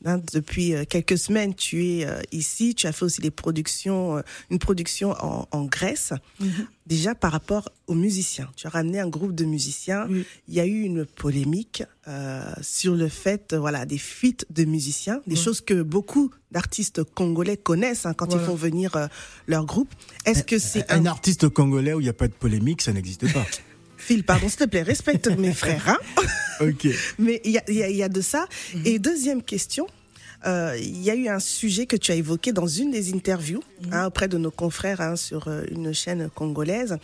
Hein, 0.04 0.20
depuis 0.32 0.74
euh, 0.74 0.84
quelques 0.84 1.16
semaines, 1.16 1.54
tu 1.54 1.86
es 1.86 2.04
euh, 2.06 2.20
ici, 2.32 2.74
tu 2.74 2.88
as 2.88 2.92
fait 2.92 3.04
aussi 3.04 3.20
des 3.20 3.30
productions, 3.30 4.16
euh, 4.16 4.22
une 4.50 4.58
production 4.58 5.12
en, 5.12 5.46
en 5.52 5.64
Grèce. 5.64 6.12
Déjà, 6.86 7.14
par 7.14 7.30
rapport 7.30 7.68
aux 7.86 7.94
musiciens, 7.94 8.50
tu 8.56 8.66
as 8.66 8.70
ramené 8.70 8.98
un 8.98 9.08
groupe 9.08 9.32
de 9.34 9.44
musiciens. 9.44 10.08
Il 10.48 10.54
y 10.54 10.58
a 10.60 10.66
eu 10.66 10.82
une 10.82 11.06
polémique 11.06 11.84
sur 12.60 12.94
le 12.96 13.08
fait, 13.08 13.54
voilà, 13.54 13.86
des 13.86 13.96
fuites 13.96 14.44
de 14.50 14.64
musiciens, 14.64 15.20
des 15.28 15.36
choses 15.36 15.60
que 15.62 15.82
beaucoup 15.82 16.30
d'artistes 16.50 17.02
congolais 17.04 17.56
connaissent 17.56 17.83
hein, 18.04 18.14
quand 18.14 18.26
Voilà. 18.30 18.42
ils 18.42 18.46
font 18.46 18.54
venir 18.54 18.96
euh, 18.96 19.06
leur 19.46 19.64
groupe. 19.66 19.92
Est-ce 20.24 20.42
que 20.44 20.58
c'est 20.58 20.90
un 20.90 21.00
un 21.02 21.06
artiste 21.06 21.48
congolais 21.48 21.92
où 21.92 22.00
il 22.00 22.04
n'y 22.04 22.08
a 22.08 22.14
pas 22.14 22.28
de 22.28 22.32
polémique, 22.32 22.82
ça 22.82 22.92
n'existe 22.92 23.32
pas. 23.32 23.44
Phil, 23.96 24.22
pardon, 24.24 24.48
s'il 24.48 24.58
te 24.58 24.64
plaît, 24.64 24.82
respecte 24.82 25.28
mes 25.28 25.52
frères. 25.62 25.88
Hein 25.88 25.98
Ok. 26.60 26.86
Mais 27.18 27.40
il 27.44 27.52
y 27.52 27.58
a, 27.58 27.62
y 27.70 28.02
y 28.04 28.08
de 28.08 28.20
ça. 28.20 28.46
Et 28.84 28.98
deuxième 28.98 29.42
question, 29.42 29.86
euh, 30.46 30.76
il 30.78 31.02
y 31.02 31.10
a 31.10 31.14
eu 31.14 31.28
un 31.28 31.38
sujet 31.40 31.86
que 31.86 31.96
tu 31.96 32.12
as 32.12 32.14
évoqué 32.16 32.52
dans 32.52 32.66
une 32.66 32.90
des 32.90 33.14
interviews 33.14 33.62
hein, 33.92 34.06
auprès 34.06 34.28
de 34.28 34.36
nos 34.36 34.50
confrères 34.50 35.00
hein, 35.00 35.16
sur 35.16 35.48
euh, 35.48 35.62
une 35.70 35.92
chaîne 35.94 36.28
congolaise 36.34 36.98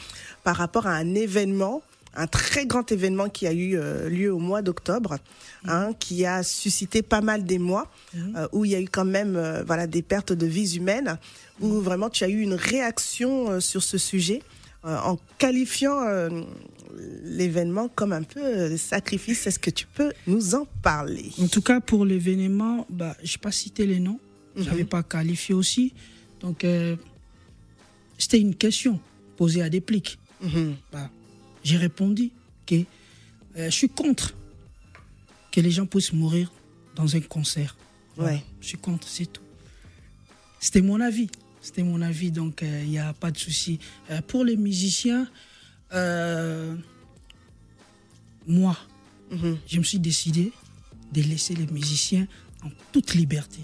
par 0.44 0.56
rapport 0.56 0.86
à 0.86 0.92
un 0.94 1.14
événement, 1.14 1.82
un 2.14 2.26
très 2.26 2.66
grand 2.66 2.90
événement 2.90 3.28
qui 3.28 3.46
a 3.46 3.52
eu 3.52 3.76
euh, 3.76 4.08
lieu 4.08 4.32
au 4.32 4.38
mois 4.38 4.62
d'octobre, 4.62 5.18
hein, 5.64 5.92
qui 5.98 6.26
a 6.26 6.42
suscité 6.42 7.02
pas 7.02 7.20
mal 7.20 7.44
d'émoi, 7.44 7.90
euh, 8.16 8.48
où 8.52 8.64
il 8.64 8.72
y 8.72 8.74
a 8.74 8.80
eu 8.80 8.88
quand 8.88 9.04
même 9.04 9.36
euh, 9.36 9.62
voilà 9.64 9.86
des 9.86 10.02
pertes 10.02 10.32
de 10.32 10.46
vies 10.46 10.76
humaines, 10.76 11.18
où 11.60 11.80
vraiment 11.80 12.10
tu 12.10 12.24
as 12.24 12.28
eu 12.28 12.40
une 12.40 12.54
réaction 12.54 13.50
euh, 13.50 13.60
sur 13.60 13.82
ce 13.82 13.96
sujet. 13.98 14.42
en 14.82 15.18
qualifiant 15.38 16.00
l'événement 17.22 17.88
comme 17.88 18.12
un 18.12 18.22
peu 18.22 18.76
sacrifice. 18.78 19.46
Est-ce 19.46 19.58
que 19.58 19.70
tu 19.70 19.86
peux 19.86 20.10
nous 20.26 20.54
en 20.54 20.66
parler? 20.82 21.30
En 21.40 21.48
tout 21.48 21.60
cas, 21.62 21.80
pour 21.80 22.04
l'événement, 22.06 22.86
bah, 22.88 23.14
je 23.22 23.32
n'ai 23.34 23.38
pas 23.38 23.52
cité 23.52 23.86
les 23.86 24.00
noms. 24.00 24.18
Je 24.56 24.62
Mhm. 24.62 24.66
n'avais 24.68 24.84
pas 24.84 25.02
qualifié 25.02 25.54
aussi. 25.54 25.92
Donc, 26.40 26.64
c'était 28.18 28.40
une 28.40 28.54
question 28.54 28.98
posée 29.36 29.62
à 29.62 29.68
des 29.68 29.80
plics. 29.80 30.18
Mhm. 30.42 30.74
Bah, 30.92 31.10
J'ai 31.64 31.76
répondu 31.76 32.30
que 32.66 32.74
euh, 32.76 32.84
je 33.66 33.70
suis 33.70 33.88
contre 33.88 34.34
que 35.52 35.60
les 35.60 35.70
gens 35.70 35.86
puissent 35.86 36.12
mourir 36.12 36.52
dans 36.96 37.14
un 37.16 37.20
concert. 37.20 37.76
Voilà. 38.16 38.34
Ouais. 38.34 38.44
Je 38.60 38.66
suis 38.68 38.78
contre, 38.78 39.08
c'est 39.08 39.26
tout. 39.26 39.42
C'était 40.60 40.82
mon 40.82 41.00
avis. 41.00 41.28
C'était 41.62 41.82
mon 41.82 42.00
avis, 42.00 42.30
donc 42.30 42.62
il 42.62 42.88
n'y 42.88 42.98
a 42.98 43.12
pas 43.12 43.30
de 43.30 43.36
souci. 43.38 43.78
Euh, 44.10 44.22
pour 44.22 44.44
les 44.44 44.56
musiciens, 44.56 45.28
euh, 45.92 46.74
moi, 48.46 48.76
Mhm. 49.30 49.58
je 49.66 49.78
me 49.78 49.84
suis 49.84 49.98
décidé 49.98 50.52
de 51.12 51.22
laisser 51.22 51.54
les 51.54 51.66
musiciens 51.66 52.26
en 52.64 52.70
toute 52.92 53.14
liberté. 53.14 53.60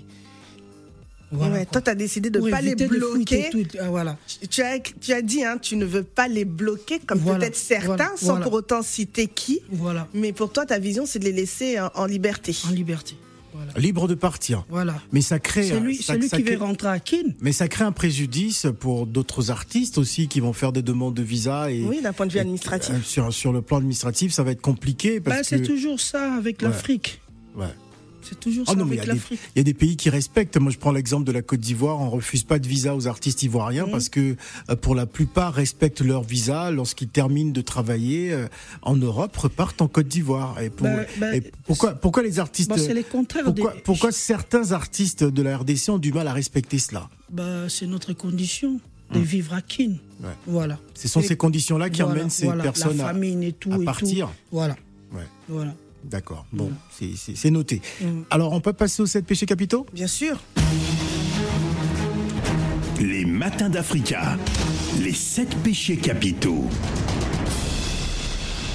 Voilà, 1.33 1.55
Ouais, 1.55 1.65
quoi. 1.65 1.73
toi, 1.73 1.81
tu 1.83 1.91
as 1.91 1.95
décidé 1.97 2.31
de 2.31 2.39
ne 2.39 2.51
pas 2.51 2.61
les 2.61 2.77
bloquer. 2.77 3.49
foutre 3.51 3.69
tout, 3.73 3.79
ah, 3.81 3.89
voilà. 3.91 4.17
Tu 4.49 4.62
as, 4.62 4.79
tu 4.79 5.12
as 5.12 5.23
dit, 5.23 5.43
hein, 5.45 5.59
tu 5.61 5.77
ne 5.77 5.85
veux 5.85 6.05
pas 6.05 6.29
les 6.29 6.45
bloquer, 6.45 7.01
comme 7.01 7.19
Voilà, 7.19 7.41
peut-être 7.41 7.57
certains, 7.57 7.87
voilà, 7.87 8.11
sans 8.17 8.27
voilà. 8.27 8.45
pour 8.45 8.53
autant 8.53 8.83
citer 8.83 9.27
qui. 9.27 9.61
Voilà, 9.71 10.07
Mais 10.15 10.33
pour 10.33 10.53
toi, 10.53 10.65
ta 10.67 10.79
vision, 10.79 11.05
c'est 11.05 11.19
de 11.19 11.25
les 11.25 11.33
laisser 11.33 11.81
en, 11.81 11.91
en 11.95 12.07
liberté. 12.07 12.55
en 12.69 12.71
liberté. 12.71 13.17
Voilà. 13.53 13.73
Libre 13.79 14.07
de 14.07 14.15
partir. 14.15 14.65
voilà. 14.69 15.01
Mais 15.12 15.23
ça 15.23 15.39
crée. 15.39 15.69
C'est 15.69 15.73
un- 15.77 15.81
lui, 15.81 15.97
ça- 15.97 16.12
c'est 16.12 16.19
lui 16.19 16.29
ça 16.29 16.37
qui 16.37 16.45
crée- 16.45 16.57
veut 16.57 16.62
rentrer 16.62 16.89
à 16.89 17.01
Kin. 17.01 17.23
Mais 17.41 17.53
ça 17.53 17.69
crée 17.69 17.85
un 17.85 17.91
préjudice 17.93 18.67
pour 18.79 19.07
d'autres 19.07 19.51
artistes 19.51 19.97
aussi 19.97 20.29
qui 20.29 20.41
vont 20.41 20.53
faire 20.53 20.73
des 20.73 20.83
demandes 20.83 21.15
de 21.15 21.23
visa 21.23 21.71
et 21.73 21.83
Oui, 21.83 22.03
d'un 22.03 22.12
point 22.12 22.27
de 22.27 22.33
vue 22.33 22.39
administratif. 22.39 22.95
euh, 22.95 22.99
sur, 23.03 23.33
sur 23.33 23.53
le 23.55 23.62
plan 23.62 23.79
administratif, 23.79 24.33
ça 24.35 24.43
va 24.43 24.51
être 24.51 24.61
compliqué 24.61 25.21
parce 25.21 25.39
Bah, 25.39 25.43
c'est 25.43 25.62
toujours 25.62 26.01
ça 26.01 26.35
avec 26.35 26.61
Ouais. 26.61 26.69
l'Afrique. 26.69 27.21
ouais. 27.57 27.65
C'est 28.29 28.41
toujours 28.41 28.65
Ah 28.67 28.73
ça 28.73 28.77
non, 28.77 28.85
mais 28.85 28.97
il 28.97 28.99
y, 28.99 29.01
avec 29.01 29.11
a 29.11 29.12
des- 29.12 29.19
l'Afrique. 29.19 29.41
il 29.55 29.59
y 29.59 29.61
a 29.61 29.65
des 29.65 29.75
pays 29.75 29.97
qui 29.97 30.11
respectent. 30.11 30.57
Moi, 30.59 30.73
je 30.73 30.79
prends 30.79 30.93
l'exemple 30.93 31.25
de 31.25 31.33
la 31.33 31.43
Côte 31.43 31.61
d'Ivoire. 31.61 32.01
On 32.01 32.11
refuse 32.11 32.43
pas 32.45 32.59
de 32.59 32.67
visa 32.67 32.95
aux 32.97 33.07
artistes 33.07 33.43
ivoiriens 33.43 33.87
Mhm. 33.87 33.93
parce 33.93 34.09
que, 34.09 34.37
euh, 34.71 34.77
pour 34.77 34.95
la 34.95 35.07
plupart, 35.07 35.55
respectent 35.55 36.01
leur 36.01 36.23
visa 36.25 36.71
lorsqu'ils 36.71 37.09
terminent 37.09 37.53
de 37.53 37.61
travailler 37.61 38.33
euh, 38.33 38.49
en 38.83 38.97
Europe, 38.97 39.37
repartent 39.37 39.81
en 39.83 39.89
Côte 39.89 40.09
d'Ivoire. 40.09 40.61
Et, 40.61 40.71
pour- 40.71 40.87
Bah, 40.87 41.03
bah, 41.19 41.37
et 41.37 41.43
pourquoi, 41.67 41.93
pourquoi 41.95 42.23
les 42.23 42.39
artistes 42.39 42.69
Bah, 42.71 42.77
les 42.77 43.03
pourquoi, 43.05 43.73
des- 43.75 43.81
pourquoi 43.83 44.12
certains 44.12 44.73
artistes 44.73 45.23
de 45.25 45.43
la 45.43 45.59
RDC 45.59 45.91
ont 45.91 45.99
du 45.99 46.12
mal 46.12 46.27
à 46.29 46.33
respecter 46.33 46.79
cela? 46.79 47.09
Bah, 47.31 47.69
c'est 47.69 47.87
notre 47.87 48.12
condition 48.12 48.81
de 49.12 49.21
vivre 49.21 49.55
à 49.55 49.62
Kin. 49.62 49.93
Ouais. 50.23 50.31
Voilà. 50.47 50.79
Ce 50.95 51.07
sont 51.09 51.21
Et- 51.21 51.27
ces 51.27 51.37
conditions-là 51.37 51.91
qui 51.91 52.01
voilà, 52.03 52.15
emmènent 52.21 52.31
ces 52.31 52.47
voilà, 52.47 52.62
personnes 52.65 53.01
à, 53.01 53.05
famine 53.07 53.43
et 53.43 53.53
tout 53.53 53.71
à 53.73 53.77
et 53.79 53.85
partir. 53.85 54.27
tout. 54.27 54.33
Voilà. 54.53 54.75
Ouais. 55.12 55.23
Voilà. 55.49 55.75
D'accord. 56.05 56.47
Bon, 56.53 56.71
c'est- 56.97 57.17
c'est 57.17 57.37
c'est 57.37 57.51
noté. 57.51 57.81
Mm. 58.01 58.23
Alors, 58.31 58.53
on 58.53 58.61
peut 58.61 58.73
passer 58.73 59.03
aux 59.03 59.07
sept 59.07 59.27
péchés 59.27 59.47
capitaux? 59.47 59.87
Bien 59.93 60.07
sûr. 60.07 60.39
Les 63.01 63.25
matins 63.25 63.69
d'Africa. 63.69 64.37
Les 65.01 65.13
sept 65.13 65.55
péchés 65.63 65.97
capitaux. 65.97 66.65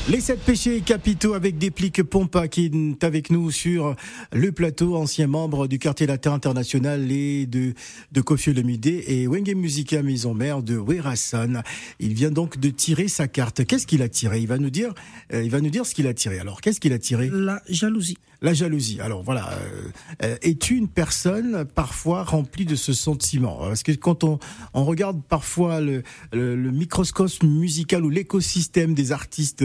Les 0.09 0.19
sept 0.19 0.39
péchés 0.39 0.81
capitaux 0.81 1.35
avec 1.35 1.59
Déplique 1.59 2.01
Pompa 2.01 2.47
qui 2.47 2.65
est 2.65 3.03
avec 3.03 3.29
nous 3.29 3.51
sur 3.51 3.95
le 4.33 4.51
plateau, 4.51 4.95
ancien 4.95 5.27
membre 5.27 5.67
du 5.67 5.77
quartier 5.77 6.07
latin 6.07 6.33
international 6.33 7.11
et 7.11 7.45
de, 7.45 7.73
de 8.11 8.21
Kofi 8.21 8.49
Olomide 8.49 8.87
et 8.87 9.27
Wenge 9.27 9.53
Musica 9.53 10.01
Maison 10.01 10.33
Mère 10.33 10.63
de 10.63 10.75
Werasan. 10.75 11.61
Il 11.99 12.13
vient 12.13 12.31
donc 12.31 12.59
de 12.59 12.69
tirer 12.69 13.07
sa 13.07 13.27
carte. 13.27 13.63
Qu'est-ce 13.63 13.85
qu'il 13.85 14.01
a 14.01 14.09
tiré? 14.09 14.39
Il 14.39 14.47
va 14.47 14.57
nous 14.57 14.71
dire, 14.71 14.93
euh, 15.33 15.43
il 15.43 15.51
va 15.51 15.61
nous 15.61 15.69
dire 15.69 15.85
ce 15.85 15.93
qu'il 15.93 16.07
a 16.07 16.13
tiré. 16.15 16.39
Alors, 16.39 16.61
qu'est-ce 16.61 16.79
qu'il 16.79 16.93
a 16.93 16.99
tiré? 16.99 17.29
La 17.31 17.61
jalousie. 17.69 18.17
La 18.43 18.55
jalousie. 18.55 18.99
Alors 18.99 19.21
voilà, 19.21 19.51
euh, 19.51 19.83
euh, 20.23 20.35
es-tu 20.41 20.75
une 20.75 20.87
personne 20.87 21.63
parfois 21.63 22.23
remplie 22.23 22.65
de 22.65 22.75
ce 22.75 22.91
sentiment? 22.91 23.57
Parce 23.59 23.83
que 23.83 23.91
quand 23.91 24.23
on, 24.23 24.39
on 24.73 24.83
regarde 24.83 25.21
parfois 25.21 25.79
le, 25.79 26.01
le, 26.33 26.55
le 26.55 26.71
microscope 26.71 27.29
musical 27.43 28.03
ou 28.03 28.09
l'écosystème 28.09 28.95
des 28.95 29.11
artistes 29.11 29.63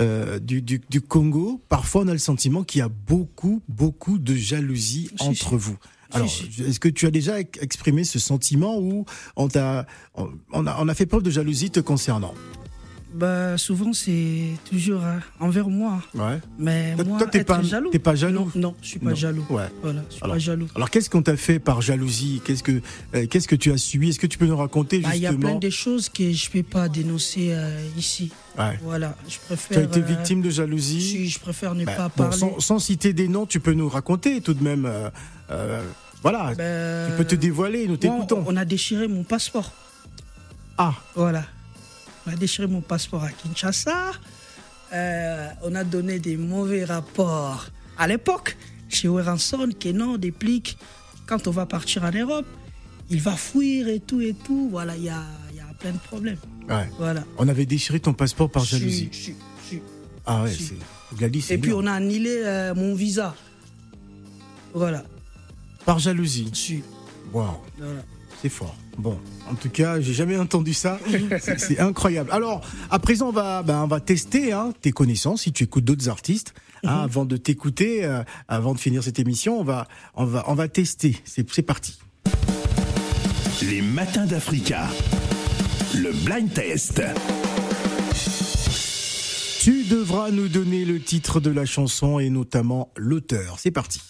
euh, 0.00 0.40
du, 0.40 0.60
du, 0.60 0.80
du 0.90 1.00
Congo, 1.00 1.62
parfois 1.68 2.02
on 2.02 2.08
a 2.08 2.12
le 2.12 2.18
sentiment 2.18 2.64
qu'il 2.64 2.80
y 2.80 2.82
a 2.82 2.88
beaucoup, 2.88 3.62
beaucoup 3.68 4.18
de 4.18 4.34
jalousie 4.34 5.08
Si, 5.20 5.28
entre 5.28 5.56
vous. 5.56 5.76
Alors, 6.12 6.26
est-ce 6.26 6.80
que 6.80 6.88
tu 6.88 7.06
as 7.06 7.10
déjà 7.12 7.38
ex- 7.40 7.60
exprimé 7.62 8.02
ce 8.02 8.18
sentiment 8.18 8.78
ou 8.78 9.04
on 9.36 9.46
on 9.46 9.56
a, 9.56 9.86
on 10.52 10.88
a 10.88 10.94
fait 10.94 11.06
preuve 11.06 11.22
de 11.22 11.30
jalousie 11.30 11.70
te 11.70 11.78
concernant? 11.80 12.34
Bah, 13.14 13.56
souvent, 13.56 13.92
c'est 13.94 14.50
toujours 14.68 15.02
hein, 15.02 15.20
envers 15.40 15.68
moi. 15.68 16.02
Ouais. 16.14 16.38
Mais 16.58 16.94
Toi, 16.96 17.04
moi, 17.04 17.18
toi, 17.18 17.26
t'es 17.28 17.38
être 17.38 17.46
pas- 17.46 17.62
jaloux. 17.62 17.88
t'es 17.90 17.98
pas 17.98 18.14
jaloux 18.14 18.50
Non, 18.56 18.60
non, 18.60 18.74
je 18.82 18.88
suis 18.88 18.98
pas 18.98 19.10
Non. 19.10 19.16
jaloux. 19.16 19.46
Ouais. 19.48 19.68
Voilà, 19.82 20.02
je 20.10 20.14
suis 20.14 20.22
Alors, 20.22 20.34
pas 20.34 20.38
jaloux. 20.38 20.66
Alors 20.74 20.90
qu'est-ce 20.90 21.08
qu'on 21.08 21.22
t'a 21.22 21.36
fait 21.36 21.58
par 21.58 21.80
jalousie? 21.80 22.42
Qu'est-ce 22.44 22.62
que 22.62 22.82
euh, 23.14 23.26
qu'est-ce 23.26 23.48
que 23.48 23.54
tu 23.56 23.72
as 23.72 23.78
subi? 23.78 24.10
Est-ce 24.10 24.18
que 24.18 24.26
tu 24.26 24.36
peux 24.36 24.44
nous 24.46 24.56
raconter 24.56 24.98
Bah, 25.00 25.10
Il 25.14 25.22
y 25.22 25.26
a 25.26 25.30
justement? 25.30 25.52
plein 25.52 25.58
de 25.60 25.70
choses 25.70 26.08
que 26.10 26.30
je 26.30 26.50
peux 26.50 26.62
pas 26.62 26.88
dénoncer 26.90 27.52
euh, 27.52 27.80
ici. 27.96 28.32
Ouais. 28.58 28.78
Voilà, 28.82 29.16
je 29.28 29.38
préfère. 29.38 29.78
Tu 29.78 29.82
as 29.82 29.86
été 29.86 30.00
euh, 30.00 30.16
victime 30.16 30.42
de 30.42 30.50
jalousie? 30.50 31.00
Si, 31.00 31.28
je 31.30 31.38
préfère 31.38 31.74
ne 31.74 31.84
Bah, 31.86 31.92
pas 31.96 32.08
bon, 32.08 32.24
parler. 32.24 32.36
sans, 32.36 32.60
sans 32.60 32.78
citer 32.78 33.12
des 33.14 33.28
noms, 33.28 33.46
tu 33.46 33.60
peux 33.60 33.72
nous 33.72 33.88
raconter 33.88 34.40
tout 34.42 34.52
de 34.54 34.62
même. 34.62 34.90
voilà, 36.22 36.52
Ben, 36.54 37.10
tu 37.12 37.16
peux 37.16 37.24
te 37.24 37.34
dévoiler, 37.36 37.86
nous 37.86 37.96
t'écoutons. 37.96 38.44
on 38.46 38.56
a 38.56 38.64
déchiré 38.66 39.08
mon 39.08 39.22
passeport. 39.22 39.72
Ah, 40.76 40.92
Voilà. 41.14 41.44
On 42.26 42.30
a 42.32 42.36
déchiré 42.36 42.66
mon 42.66 42.80
passeport 42.80 43.22
à 43.24 43.30
Kinshasa. 43.30 44.12
Euh, 44.92 45.48
on 45.62 45.74
a 45.74 45.84
donné 45.84 46.18
des 46.18 46.36
mauvais 46.36 46.84
rapports. 46.84 47.66
À 47.98 48.06
l'époque, 48.08 48.56
chez 48.88 49.08
Weranson, 49.08 49.68
que 49.78 49.90
non, 49.90 50.16
déplique. 50.16 50.76
Quand 51.26 51.46
on 51.48 51.50
va 51.50 51.66
partir 51.66 52.04
en 52.04 52.10
Europe, 52.12 52.46
il 53.10 53.20
va 53.20 53.36
fuir 53.36 53.88
et 53.88 54.00
tout 54.00 54.20
et 54.20 54.34
tout. 54.34 54.68
Voilà, 54.70 54.96
il 54.96 55.04
y 55.04 55.08
a, 55.08 55.22
il 55.50 55.56
y 55.56 55.60
a 55.60 55.66
plein 55.78 55.92
de 55.92 55.98
problèmes. 55.98 56.38
ouais. 56.68 56.88
Voilà. 56.98 57.24
On 57.38 57.48
avait 57.48 57.66
déchiré 57.66 58.00
ton 58.00 58.12
passeport 58.12 58.50
par 58.50 58.64
Si, 58.64 58.78
jalousie. 58.78 59.08
si, 59.12 59.34
si. 59.68 59.80
Ah 60.24 60.42
ouais, 60.42 60.52
c'est. 60.52 61.54
Et 61.54 61.58
puis 61.58 61.72
on 61.72 61.86
a 61.86 61.92
annulé 61.92 62.42
euh, 62.44 62.74
mon 62.74 62.94
visa. 62.94 63.34
Voilà. 64.74 65.04
Par 65.84 65.98
jalousie. 66.00 66.50
Voilà. 67.32 67.60
C'est 68.42 68.48
fort. 68.48 68.74
Bon, 68.98 69.18
en 69.50 69.54
tout 69.54 69.68
cas, 69.68 70.00
j'ai 70.00 70.12
jamais 70.14 70.36
entendu 70.38 70.72
ça. 70.74 70.98
C'est- 71.58 71.78
incroyable. 71.80 72.30
Alors, 72.32 72.62
à 72.90 72.98
présent, 72.98 73.28
on 73.28 73.32
va, 73.32 73.62
ben, 73.62 73.82
on 73.82 73.86
va 73.86 74.00
tester 74.00 74.52
hein, 74.52 74.72
tes 74.80 74.92
connaissances. 74.92 75.42
Si 75.42 75.52
tu 75.52 75.64
écoutes 75.64 75.84
d'autres 75.84 76.08
artistes, 76.08 76.54
hein, 76.84 77.02
avant 77.02 77.24
de 77.24 77.36
t'écouter, 77.36 78.04
euh, 78.04 78.22
avant 78.48 78.74
de 78.74 78.80
finir 78.80 79.02
cette 79.02 79.18
émission, 79.18 79.60
on 79.60 79.64
va, 79.64 79.86
on 80.14 80.24
va, 80.24 80.44
on 80.48 80.54
va 80.54 80.68
tester. 80.68 81.16
C'est 81.24 81.48
c'est 81.52 81.62
parti. 81.62 81.98
Les 83.62 83.82
matins 83.82 84.26
d'Africa. 84.26 84.86
Le 85.94 86.12
blind 86.24 86.52
test. 86.52 87.02
Tu 89.60 89.84
devras 89.84 90.30
nous 90.30 90.48
donner 90.48 90.84
le 90.84 91.00
titre 91.00 91.40
de 91.40 91.50
la 91.50 91.64
chanson 91.66 92.18
et 92.18 92.30
notamment 92.30 92.92
l'auteur. 92.96 93.56
C'est 93.58 93.70
parti. 93.72 94.00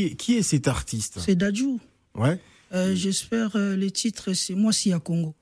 Qui 0.00 0.06
est, 0.06 0.14
qui 0.14 0.36
est 0.38 0.42
cet 0.42 0.68
artiste? 0.68 1.18
C'est 1.24 1.34
Dadju. 1.34 1.78
Ouais. 2.14 2.38
Euh, 2.72 2.94
J'espère 2.94 3.50
euh, 3.56 3.76
les 3.76 3.90
titres, 3.90 4.32
c'est 4.32 4.54
Moi 4.54 4.72
si 4.72 4.92
à 4.92 4.98
Congo. 4.98 5.34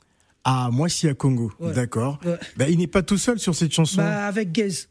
Ah, 0.44 0.70
moi 0.72 0.88
si 0.88 1.06
à 1.08 1.14
Congo. 1.14 1.52
Ouais. 1.60 1.72
D'accord. 1.72 2.18
Ouais. 2.24 2.38
Ben, 2.56 2.66
il 2.70 2.78
n'est 2.78 2.86
pas 2.86 3.02
tout 3.02 3.18
seul 3.18 3.38
sur 3.38 3.54
cette 3.54 3.72
chanson. 3.72 3.98
Bah, 3.98 4.26
avec 4.26 4.54
Gez. 4.54 4.86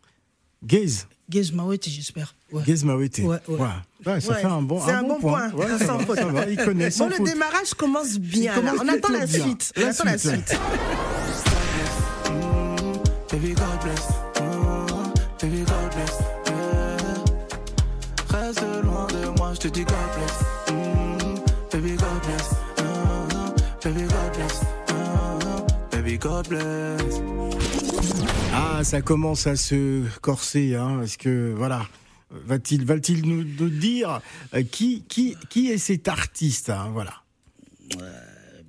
Gaze. 0.64 1.08
Gez 1.30 1.52
Mawete, 1.54 1.90
j'espère. 1.90 2.36
Ouais. 2.52 2.64
Gaze 2.66 2.84
Mawete. 2.84 3.20
Ouais, 3.20 3.38
ouais. 3.48 3.58
Ouais, 4.06 4.22
ça 4.22 4.30
Ouais, 4.34 4.40
fait 4.42 4.46
un 4.46 4.62
bon, 4.62 4.80
c'est 4.86 4.92
un 4.94 5.04
bon 5.04 5.20
point. 5.20 5.52
Ouais, 5.52 5.68
ça, 5.80 5.86
Sans 5.86 6.00
faute. 6.00 6.18
ça 6.18 6.26
va, 6.28 6.48
il 6.50 6.56
connaît 6.58 6.90
sans 6.92 7.10
Bon, 7.10 7.16
le 7.20 7.26
démarrage 7.26 7.74
commence 7.74 8.18
bien. 8.18 8.54
Commence 8.54 8.80
On 8.82 8.88
attend 8.88 9.10
la 9.12 9.26
bien. 9.26 9.44
suite. 9.44 9.74
On 9.78 9.84
attend 9.84 10.04
la 10.06 10.18
suite. 10.18 10.48
suite. 10.50 10.60
Baby 13.32 13.54
God 13.54 13.80
bless, 13.84 14.08
je 19.58 19.62
te 19.62 19.68
dis 19.70 19.86
God 19.86 19.96
bless, 20.16 20.40
mm, 20.70 21.72
baby 21.72 21.96
God 21.96 22.22
bless, 22.26 22.52
mm, 22.78 23.84
baby 23.84 24.02
God 24.08 24.34
bless, 24.36 24.62
mm, 24.90 25.92
baby 25.92 26.18
God 26.18 26.48
bless. 26.48 27.22
Ah, 28.54 28.84
ça 28.84 29.02
commence 29.02 29.48
à 29.48 29.56
se 29.56 30.04
corser, 30.22 30.76
hein, 30.76 30.98
parce 31.00 31.18
que 31.18 31.54
voilà. 31.58 31.88
Va-t-il, 32.30 32.86
va-t-il 32.86 33.26
nous, 33.26 33.46
nous 33.46 33.70
dire 33.70 34.20
euh, 34.54 34.62
qui, 34.62 35.04
qui, 35.08 35.38
qui 35.50 35.72
est 35.72 35.78
cet 35.78 36.10
artiste, 36.10 36.70
hein, 36.70 36.90
voilà. 36.92 37.14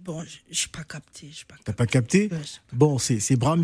Bon, 0.09 0.25
je 0.51 0.69
pas 0.69 0.85
capté. 0.85 1.29
j'ai 1.31 1.45
pas 1.45 1.57
T'as 1.63 1.75
pas 1.75 1.85
capté 1.85 2.31
Ouais. 2.33 2.39
Bon, 2.73 2.99
c'est, 2.99 3.21
c'est 3.21 3.37
Bram 3.37 3.63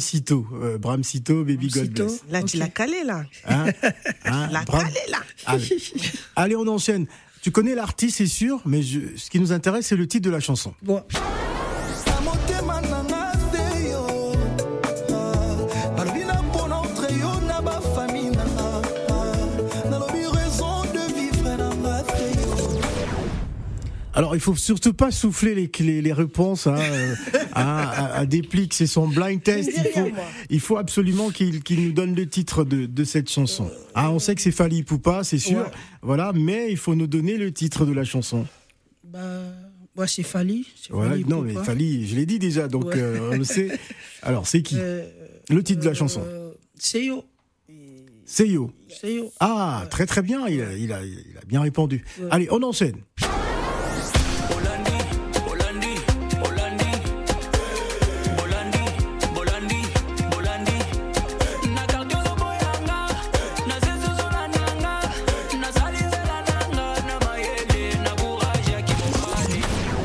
euh, 0.52 0.76
Bram 0.76 1.02
Sito, 1.02 1.42
Baby 1.42 1.68
God. 1.68 1.88
Bless. 1.88 2.20
Là, 2.28 2.42
tu 2.42 2.58
l'as 2.58 2.68
calé, 2.68 3.02
là. 3.02 3.24
Hein 3.46 3.64
Hein, 4.26 4.48
La 4.52 4.62
Bram- 4.64 4.82
calé, 4.84 5.00
là. 5.08 5.20
Allez. 5.46 5.78
Allez, 6.36 6.54
on 6.56 6.66
enchaîne. 6.68 7.06
Tu 7.40 7.50
connais 7.50 7.74
l'artiste, 7.74 8.18
c'est 8.18 8.26
sûr, 8.26 8.60
mais 8.66 8.82
je- 8.82 9.16
ce 9.16 9.30
qui 9.30 9.40
nous 9.40 9.52
intéresse, 9.52 9.86
c'est 9.86 9.96
le 9.96 10.06
titre 10.06 10.26
de 10.26 10.30
la 10.30 10.40
chanson. 10.40 10.74
Bon, 10.82 11.02
Alors, 24.16 24.36
il 24.36 24.40
faut 24.40 24.54
surtout 24.54 24.92
pas 24.94 25.10
souffler 25.10 25.54
les, 25.56 25.70
les, 25.80 26.00
les 26.00 26.12
réponses 26.12 26.68
hein, 26.68 26.76
euh, 26.78 27.14
à, 27.52 28.20
à, 28.20 28.24
c'est 28.70 28.86
son 28.86 29.08
blind 29.08 29.42
test. 29.42 29.70
Il 29.76 29.90
faut, 29.92 30.08
il 30.50 30.60
faut 30.60 30.76
absolument 30.76 31.30
qu'il 31.30 31.60
nous 31.84 31.92
donne 31.92 32.14
le 32.14 32.28
titre 32.28 32.62
de, 32.64 32.86
de 32.86 33.04
cette 33.04 33.28
chanson. 33.28 33.68
Ah, 33.94 34.10
on 34.12 34.20
sait 34.20 34.34
que 34.36 34.40
c'est 34.40 34.52
Fali 34.52 34.84
Poupa, 34.84 35.24
c'est 35.24 35.38
sûr, 35.38 35.58
Ouais. 35.58 35.70
voilà, 36.02 36.32
mais 36.32 36.70
il 36.70 36.76
faut 36.76 36.94
nous 36.94 37.08
donner 37.08 37.36
le 37.36 37.52
titre 37.52 37.84
de 37.86 37.92
la 37.92 38.04
chanson. 38.04 38.46
bah, 39.02 39.20
ouais, 39.96 40.06
c'est 40.06 40.22
Fali. 40.22 40.64
Ouais, 40.90 41.08
Fali 41.08 41.24
non, 41.26 41.42
mais. 41.42 41.54
Fali, 41.54 42.06
je 42.06 42.14
l'ai 42.14 42.26
dit 42.26 42.38
déjà, 42.38 42.68
donc 42.68 42.84
Ouais. 42.86 42.94
euh, 42.98 43.30
on 43.32 43.36
le 43.36 43.44
sait. 43.44 43.68
Alors, 44.22 44.46
c'est 44.46 44.62
qui? 44.62 44.76
Euh, 44.78 45.04
Le 45.50 45.62
titre 45.64 45.80
de 45.80 45.86
la 45.88 45.94
chanson 45.94 46.22
euh, 46.24 46.52
C'est 46.78 47.04
yo. 47.06 47.24
C'est 48.26 48.48
Yo. 48.48 48.70
C'est 48.88 49.12
yo. 49.14 49.32
Ah, 49.40 49.86
très 49.90 50.06
très 50.06 50.22
bien, 50.22 50.46
il 50.48 50.62
a, 50.62 50.72
il 50.76 50.92
a, 50.92 51.04
il 51.04 51.36
a 51.36 51.44
bien 51.46 51.60
répondu. 51.60 52.04
Allez, 52.30 52.48
on 52.50 52.62
enchaîne. 52.62 52.96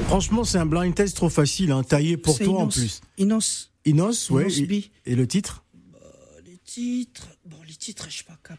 Franchement, 0.09 0.43
c'est 0.43 0.57
un 0.57 0.65
blind 0.65 0.95
test 0.95 1.15
trop 1.15 1.29
facile, 1.29 1.71
hein, 1.71 1.83
taillé 1.83 2.17
pour 2.17 2.39
toi 2.39 2.61
en 2.61 2.67
plus. 2.67 2.99
Inos. 3.19 3.69
Inos, 3.85 4.31
ouais. 4.31 4.51
Inos 4.51 4.71
et, 4.71 4.91
et 5.05 5.15
le 5.15 5.27
titre 5.27 5.63
Les 6.43 6.57
titres. 6.57 7.27
Bon, 7.45 7.57
les 7.67 7.75
titres, 7.75 8.07
je 8.09 8.17
sais 8.17 8.23
pas 8.23 8.35
cap. 8.43 8.57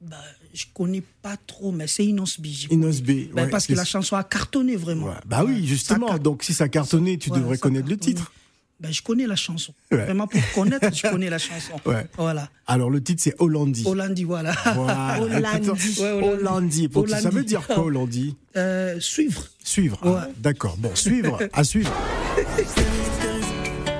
Bah, 0.00 0.16
je 0.52 0.64
connais 0.74 1.04
pas 1.22 1.36
trop, 1.46 1.70
mais 1.70 1.86
c'est 1.86 2.04
Inos 2.04 2.40
B. 2.40 2.46
Inos. 2.70 3.02
B. 3.02 3.32
Bah, 3.32 3.44
ouais, 3.44 3.50
parce 3.50 3.68
que 3.68 3.74
la 3.74 3.84
chanson 3.84 4.16
a 4.16 4.24
cartonné 4.24 4.74
vraiment. 4.74 5.06
Ouais, 5.06 5.14
Bah 5.26 5.44
oui, 5.46 5.64
justement. 5.64 6.18
Donc 6.18 6.42
si 6.42 6.52
ça 6.52 6.68
cartonnait, 6.68 7.18
tu 7.18 7.30
devrais 7.30 7.54
ça 7.54 7.60
connaître 7.60 7.88
le 7.88 7.96
titre. 7.96 8.32
Ben, 8.80 8.90
je 8.92 9.02
connais 9.02 9.26
la 9.26 9.36
chanson. 9.36 9.74
Ouais. 9.92 10.04
Vraiment, 10.04 10.26
pour 10.26 10.40
connaître, 10.54 10.88
je 10.94 11.02
connais 11.08 11.28
la 11.30 11.38
chanson. 11.38 11.72
Ouais. 11.86 12.06
Voilà. 12.16 12.48
Alors 12.66 12.88
le 12.90 13.02
titre 13.02 13.22
c'est 13.22 13.34
Hollandi. 13.38 13.84
Hollandi, 13.86 14.24
voilà. 14.24 14.52
Voilà. 14.74 15.18
Hollandi. 15.20 16.00
Ouais, 16.00 16.10
Hollandi. 16.10 16.88
Ça 17.20 17.30
veut 17.30 17.44
dire 17.44 17.66
quoi 17.66 17.80
Hollandi 17.80 18.36
Euh, 18.56 18.98
suivre. 18.98 19.44
Suivre. 19.62 19.98
Ah. 20.02 20.26
D'accord. 20.38 20.76
Bon, 20.78 20.90
suivre. 20.94 21.38
à 21.52 21.62
suivre. 21.62 21.92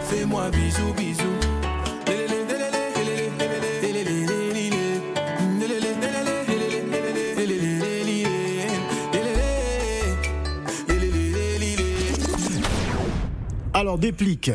Fais-moi 0.09 0.51
bisous, 0.51 0.93
bisous. 0.97 1.30
Alors 13.81 13.99
déplique. 13.99 14.51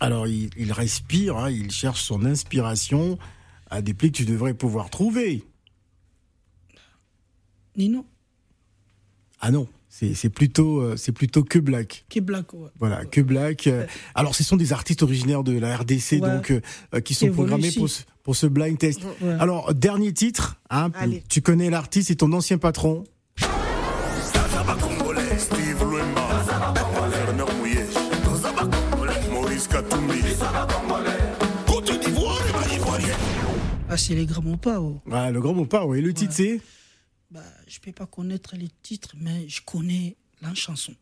Alors 0.00 0.26
il, 0.26 0.48
il 0.56 0.72
respire, 0.72 1.36
hein, 1.36 1.50
il 1.50 1.70
cherche 1.70 2.00
son 2.02 2.24
inspiration. 2.24 3.18
À 3.70 3.82
déplique, 3.82 4.14
tu 4.14 4.24
devrais 4.24 4.54
pouvoir 4.54 4.88
trouver. 4.88 5.44
Nino, 7.76 8.06
Ah 9.40 9.50
non, 9.50 9.68
c'est 9.90 10.14
c'est 10.14 10.30
plutôt, 10.30 10.80
euh, 10.80 10.96
c'est 10.96 11.12
plutôt 11.12 11.44
que 11.44 11.58
Black. 11.58 12.06
qui 12.08 12.18
est 12.18 12.22
black. 12.22 12.54
ouais. 12.54 12.70
Voilà, 12.78 13.04
que 13.04 13.20
Black. 13.20 13.66
euh, 13.66 13.86
alors, 14.14 14.34
ce 14.34 14.42
sont 14.42 14.56
des 14.56 14.72
artistes 14.72 15.02
originaires 15.02 15.44
de 15.44 15.52
la 15.58 15.76
RDC, 15.76 16.12
Ouais. 16.12 16.20
donc 16.20 16.50
euh, 16.50 17.00
qui 17.00 17.12
sont 17.14 17.30
programmés 17.30 17.70
pour 17.72 17.90
ce, 17.90 18.04
pour 18.22 18.36
ce 18.36 18.46
blind 18.46 18.78
test. 18.78 19.02
Ouais. 19.20 19.32
Alors, 19.38 19.74
dernier 19.74 20.12
titre. 20.14 20.58
Hein, 20.70 20.90
tu 21.28 21.42
connais 21.42 21.68
l'artiste 21.70 22.10
et 22.10 22.16
ton 22.16 22.32
ancien 22.32 22.56
patron. 22.56 23.04
C'est 33.98 34.14
les 34.14 34.26
grands 34.26 34.56
pas. 34.56 34.80
Oh. 34.80 35.00
Ah, 35.10 35.30
le 35.30 35.40
grand 35.40 35.54
mot 35.54 35.66
pas, 35.66 35.84
oui. 35.84 36.00
Le 36.00 36.14
titre, 36.14 36.32
c'est 36.32 36.60
Bah, 37.30 37.40
je 37.66 37.78
peux 37.80 37.92
pas 37.92 38.06
connaître 38.06 38.54
les 38.56 38.70
titres, 38.82 39.14
mais 39.20 39.48
je 39.48 39.60
connais 39.62 40.16
la 40.40 40.54
chanson. 40.54 40.94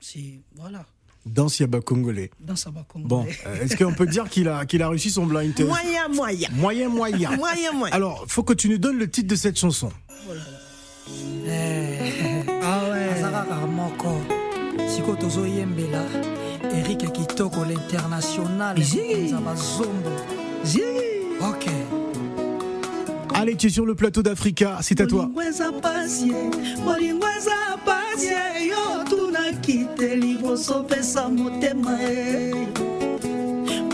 C'est 0.00 0.40
voilà, 0.54 0.86
Danse 1.26 1.58
Yaba 1.58 1.80
Congolais. 1.80 2.30
dans 2.38 2.54
sa 2.54 2.70
bac 2.70 2.86
Bon, 2.94 3.26
euh, 3.46 3.60
est-ce 3.60 3.76
qu'on 3.76 3.92
peut 3.92 4.06
dire 4.06 4.30
qu'il 4.30 4.48
a, 4.48 4.64
qu'il 4.64 4.80
a 4.80 4.88
réussi 4.88 5.10
son 5.10 5.26
blind 5.26 5.52
test? 5.54 5.68
Moyen, 5.68 6.08
moyen. 6.08 6.48
Moyen, 6.52 6.88
moyen. 6.88 7.36
Moyen, 7.36 7.72
moyen. 7.72 7.94
Alors, 7.94 8.24
faut 8.28 8.44
que 8.44 8.52
tu 8.52 8.68
nous 8.68 8.78
donnes 8.78 8.98
le 8.98 9.10
titre 9.10 9.28
de 9.28 9.34
cette 9.34 9.58
chanson. 9.58 9.90
Ah 12.62 12.88
ouais. 12.90 13.10
kitoko 17.12 17.64
l'international 17.64 18.76
ok 21.40 22.05
Allez, 23.38 23.54
tu 23.54 23.66
es 23.66 23.70
sur 23.70 23.84
le 23.84 23.94
plateau 23.94 24.22
d'Africa, 24.22 24.78
c'est 24.80 25.00
à 25.00 25.06
toi. 25.06 25.28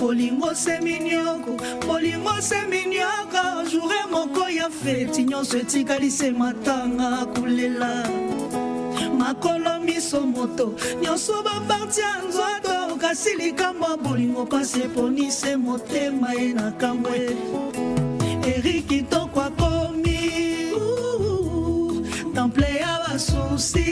bolingo 0.01 0.55
bolingo 1.87 2.31
motema 2.41 3.91
e 3.91 4.11
moko 4.11 4.49
ya 4.49 4.69
feti 4.69 5.25
nyonso 5.25 5.59
etikali 5.59 6.11
se 6.11 6.31
matanga 6.33 7.27
kolela 7.35 8.03
makolo 9.19 9.79
miso 9.85 10.27
moto 10.27 10.75
nyonso 11.01 11.43
nzoto 12.29 12.97
kasi 12.99 13.37
likambo 13.39 13.87
ya 13.87 13.97
bolingo 13.97 14.45
pasi 14.47 14.83
eponise 14.83 15.57
motema 15.57 16.35
ye 16.35 16.53
na 16.53 16.73
kambo 16.73 17.11
e 18.47 18.51
eri 18.51 18.83
kitoko 18.83 19.41
akomi 19.41 20.21
temple 22.35 22.71
ya 22.83 22.99
basusi 23.05 23.87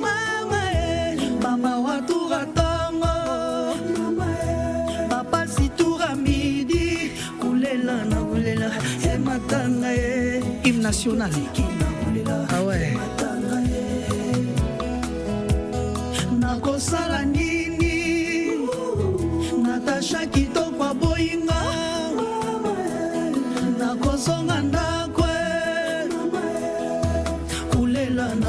mama 0.00 0.62
e 0.72 1.30
mama 1.42 1.72
watura 1.78 2.42
ntongo 2.46 3.14
bapasi 5.10 5.68
tura 5.76 6.14
midi 6.16 7.12
kulela 7.40 8.04
na 8.04 8.22
ah 12.50 12.62
ouais. 12.64 13.21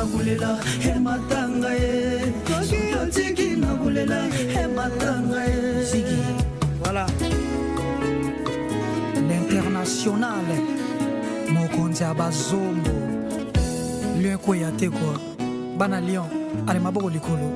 Na 0.03 0.09
kulela 0.09 0.59
ematanga 0.83 1.71
ye. 1.71 2.33
Soki 2.47 2.93
otiki 3.01 3.55
na 3.55 3.75
kulela 3.75 4.27
ematanga 4.61 5.45
ye. 5.45 5.83
Ziggy. 5.83 6.19
voilà. 6.81 7.05
L'international 9.27 10.45
mokonzi 11.53 12.03
ya 12.03 12.13
bazombo. 12.13 12.91
Lion 14.19 14.33
ekweya 14.33 14.71
te 14.77 14.89
kua 14.89 15.19
bana 15.77 16.01
lion 16.01 16.27
ale 16.67 16.79
maboko 16.79 17.09
likolo. 17.09 17.47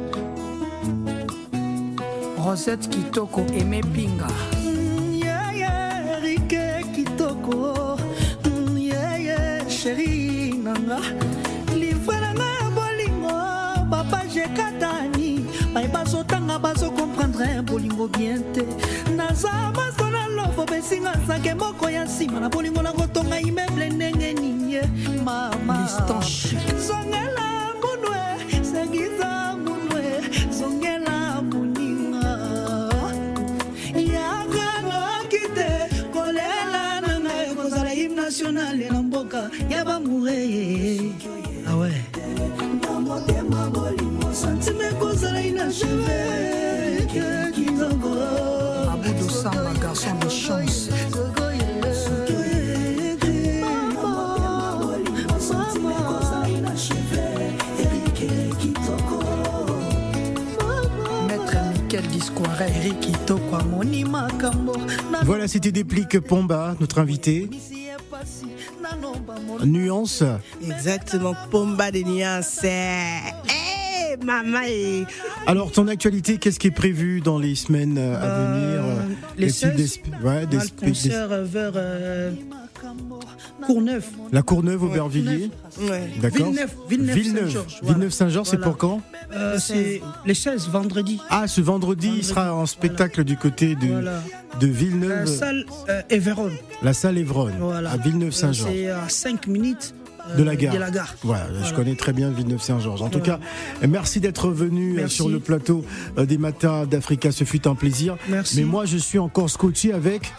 Rosette 2.37 2.87
kitoko 2.87 3.41
eme 3.53 3.81
pinga. 3.93 4.27
Yeye 5.23 6.21
rike 6.21 6.85
kitoko. 6.95 7.97
Mm, 8.45 8.77
yeye 8.77 9.69
sheri 9.69 10.53
nanga 10.63 10.99
bazokomprendre 17.57 17.61
bolingo 17.61 18.07
bien 18.07 18.43
te. 18.53 18.65
Naza 19.15 19.71
maso 19.75 20.09
na 20.09 20.27
lofo 20.27 20.65
besinga 20.65 21.13
nzake 21.15 21.53
moko 21.55 21.89
ya 21.89 22.05
nsima. 22.05 22.39
Na 22.39 22.49
bolingo 22.49 22.81
nakotonga 22.81 23.39
imeble 23.39 23.89
ndenge 23.89 24.33
ninye 24.33 24.81
mama. 25.23 25.87
Zongela 26.87 27.73
munwe 27.81 28.63
sengiza 28.63 29.55
munwe. 29.63 30.21
Zongela 30.51 31.41
moninga. 31.41 32.39
Yakanoki 33.95 35.47
te 35.55 35.69
kolela 36.13 37.01
na 37.01 37.19
ngai 37.19 37.55
kozala 37.55 37.89
hymne 37.89 38.15
national 38.21 38.77
na 38.91 39.01
mboka 39.01 39.49
ya 39.69 39.85
bamureye 39.85 40.76
Voilà, 65.23 65.47
c'était 65.47 65.71
Déplique 65.71 66.19
Pomba, 66.19 66.75
notre 66.79 66.99
invité. 66.99 67.49
Nuance. 69.65 70.23
Exactement, 70.65 71.33
Pomba 71.51 71.91
de 71.91 71.99
nuances. 71.99 72.59
Eh, 72.63 74.23
maman. 74.23 74.59
eh. 74.67 75.03
Alors, 75.45 75.71
ton 75.71 75.87
actualité, 75.87 76.37
qu'est-ce 76.37 76.59
qui 76.59 76.67
est 76.67 76.71
prévu 76.71 77.21
dans 77.21 77.37
les 77.39 77.55
semaines 77.55 77.97
euh, 77.97 78.15
à 78.15 78.27
venir? 78.27 78.83
euh, 78.83 78.95
les 79.37 79.47
est-il 79.47 79.77
16, 79.77 79.99
des- 80.21 80.27
ouais, 80.27 80.45
des 80.47 80.57
on 80.57 80.59
a 80.59 80.63
le 80.63 80.67
spe- 80.69 80.79
des- 80.79 80.85
concert 80.87 81.27
vers 81.43 81.71
euh, 81.75 82.31
Courneuve. 83.65 84.05
La 84.31 84.41
Courneuve, 84.41 84.83
Aubervilliers 84.83 85.49
Ouais. 85.81 86.09
D'accord. 86.21 86.47
Villeneuve, 86.51 86.71
Villeneuve, 86.89 87.15
Villeneuve, 87.15 87.51
voilà. 87.53 87.93
Villeneuve-Saint-Georges, 87.93 88.47
c'est 88.49 88.61
pour 88.61 88.77
quand 88.77 89.01
Euh, 89.33 89.57
c'est 89.59 90.01
les 90.25 90.33
16, 90.33 90.69
vendredi. 90.69 91.19
Ah, 91.29 91.47
ce 91.47 91.59
vendredi, 91.59 92.09
il 92.17 92.23
sera 92.23 92.53
en 92.55 92.65
spectacle 92.65 93.23
du 93.25 93.35
côté 93.35 93.75
de, 93.75 93.87
Voilà. 93.87 94.21
de 94.59 94.67
La 94.67 94.71
Villeneuve, 94.73 95.25
salle 95.27 95.65
euh, 95.89 96.01
la 96.81 96.93
salle 96.93 97.17
Évronne, 97.17 97.55
Voilà. 97.59 97.91
à 97.91 97.97
Villeneuve-Saint-Georges. 97.97 98.71
C'est 98.73 98.87
à 98.87 99.09
5 99.09 99.47
minutes 99.47 99.93
De 100.35 100.43
la 100.43 100.55
gare. 100.55 100.73
De 100.73 100.79
la 100.79 100.91
gare. 100.91 101.15
Voilà, 101.23 101.45
je 101.63 101.73
connais 101.73 101.95
très 101.95 102.13
bien 102.13 102.29
Villeneuve-Saint-Georges. 102.29 103.01
En 103.01 103.09
tout 103.09 103.19
cas, 103.19 103.39
merci 103.87 104.19
d'être 104.19 104.49
venu 104.49 104.93
euh, 104.93 105.01
Merci. 105.01 105.15
sur 105.15 105.29
le 105.29 105.39
plateau 105.39 105.85
euh, 106.17 106.25
des 106.25 106.37
matins 106.37 106.85
d'Africa. 106.85 107.31
Ce 107.31 107.43
fut 107.43 107.67
un 107.67 107.75
plaisir. 107.75 108.17
Merci. 108.29 108.57
Mais 108.57 108.63
moi, 108.65 108.85
je 108.85 108.97
suis 108.97 109.19
encore 109.19 109.49
scotché 109.49 109.93
avec, 109.93 110.31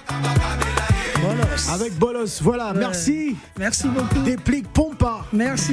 Bolos. 1.23 1.71
avec 1.73 1.99
Bolos. 1.99 2.41
Voilà, 2.43 2.73
Ouais. 2.73 2.79
merci. 2.79 3.37
Merci 3.59 3.89
beaucoup. 3.89 4.23
Déplique 4.25 4.69
Pompa. 4.69 5.25
Merci. 5.33 5.73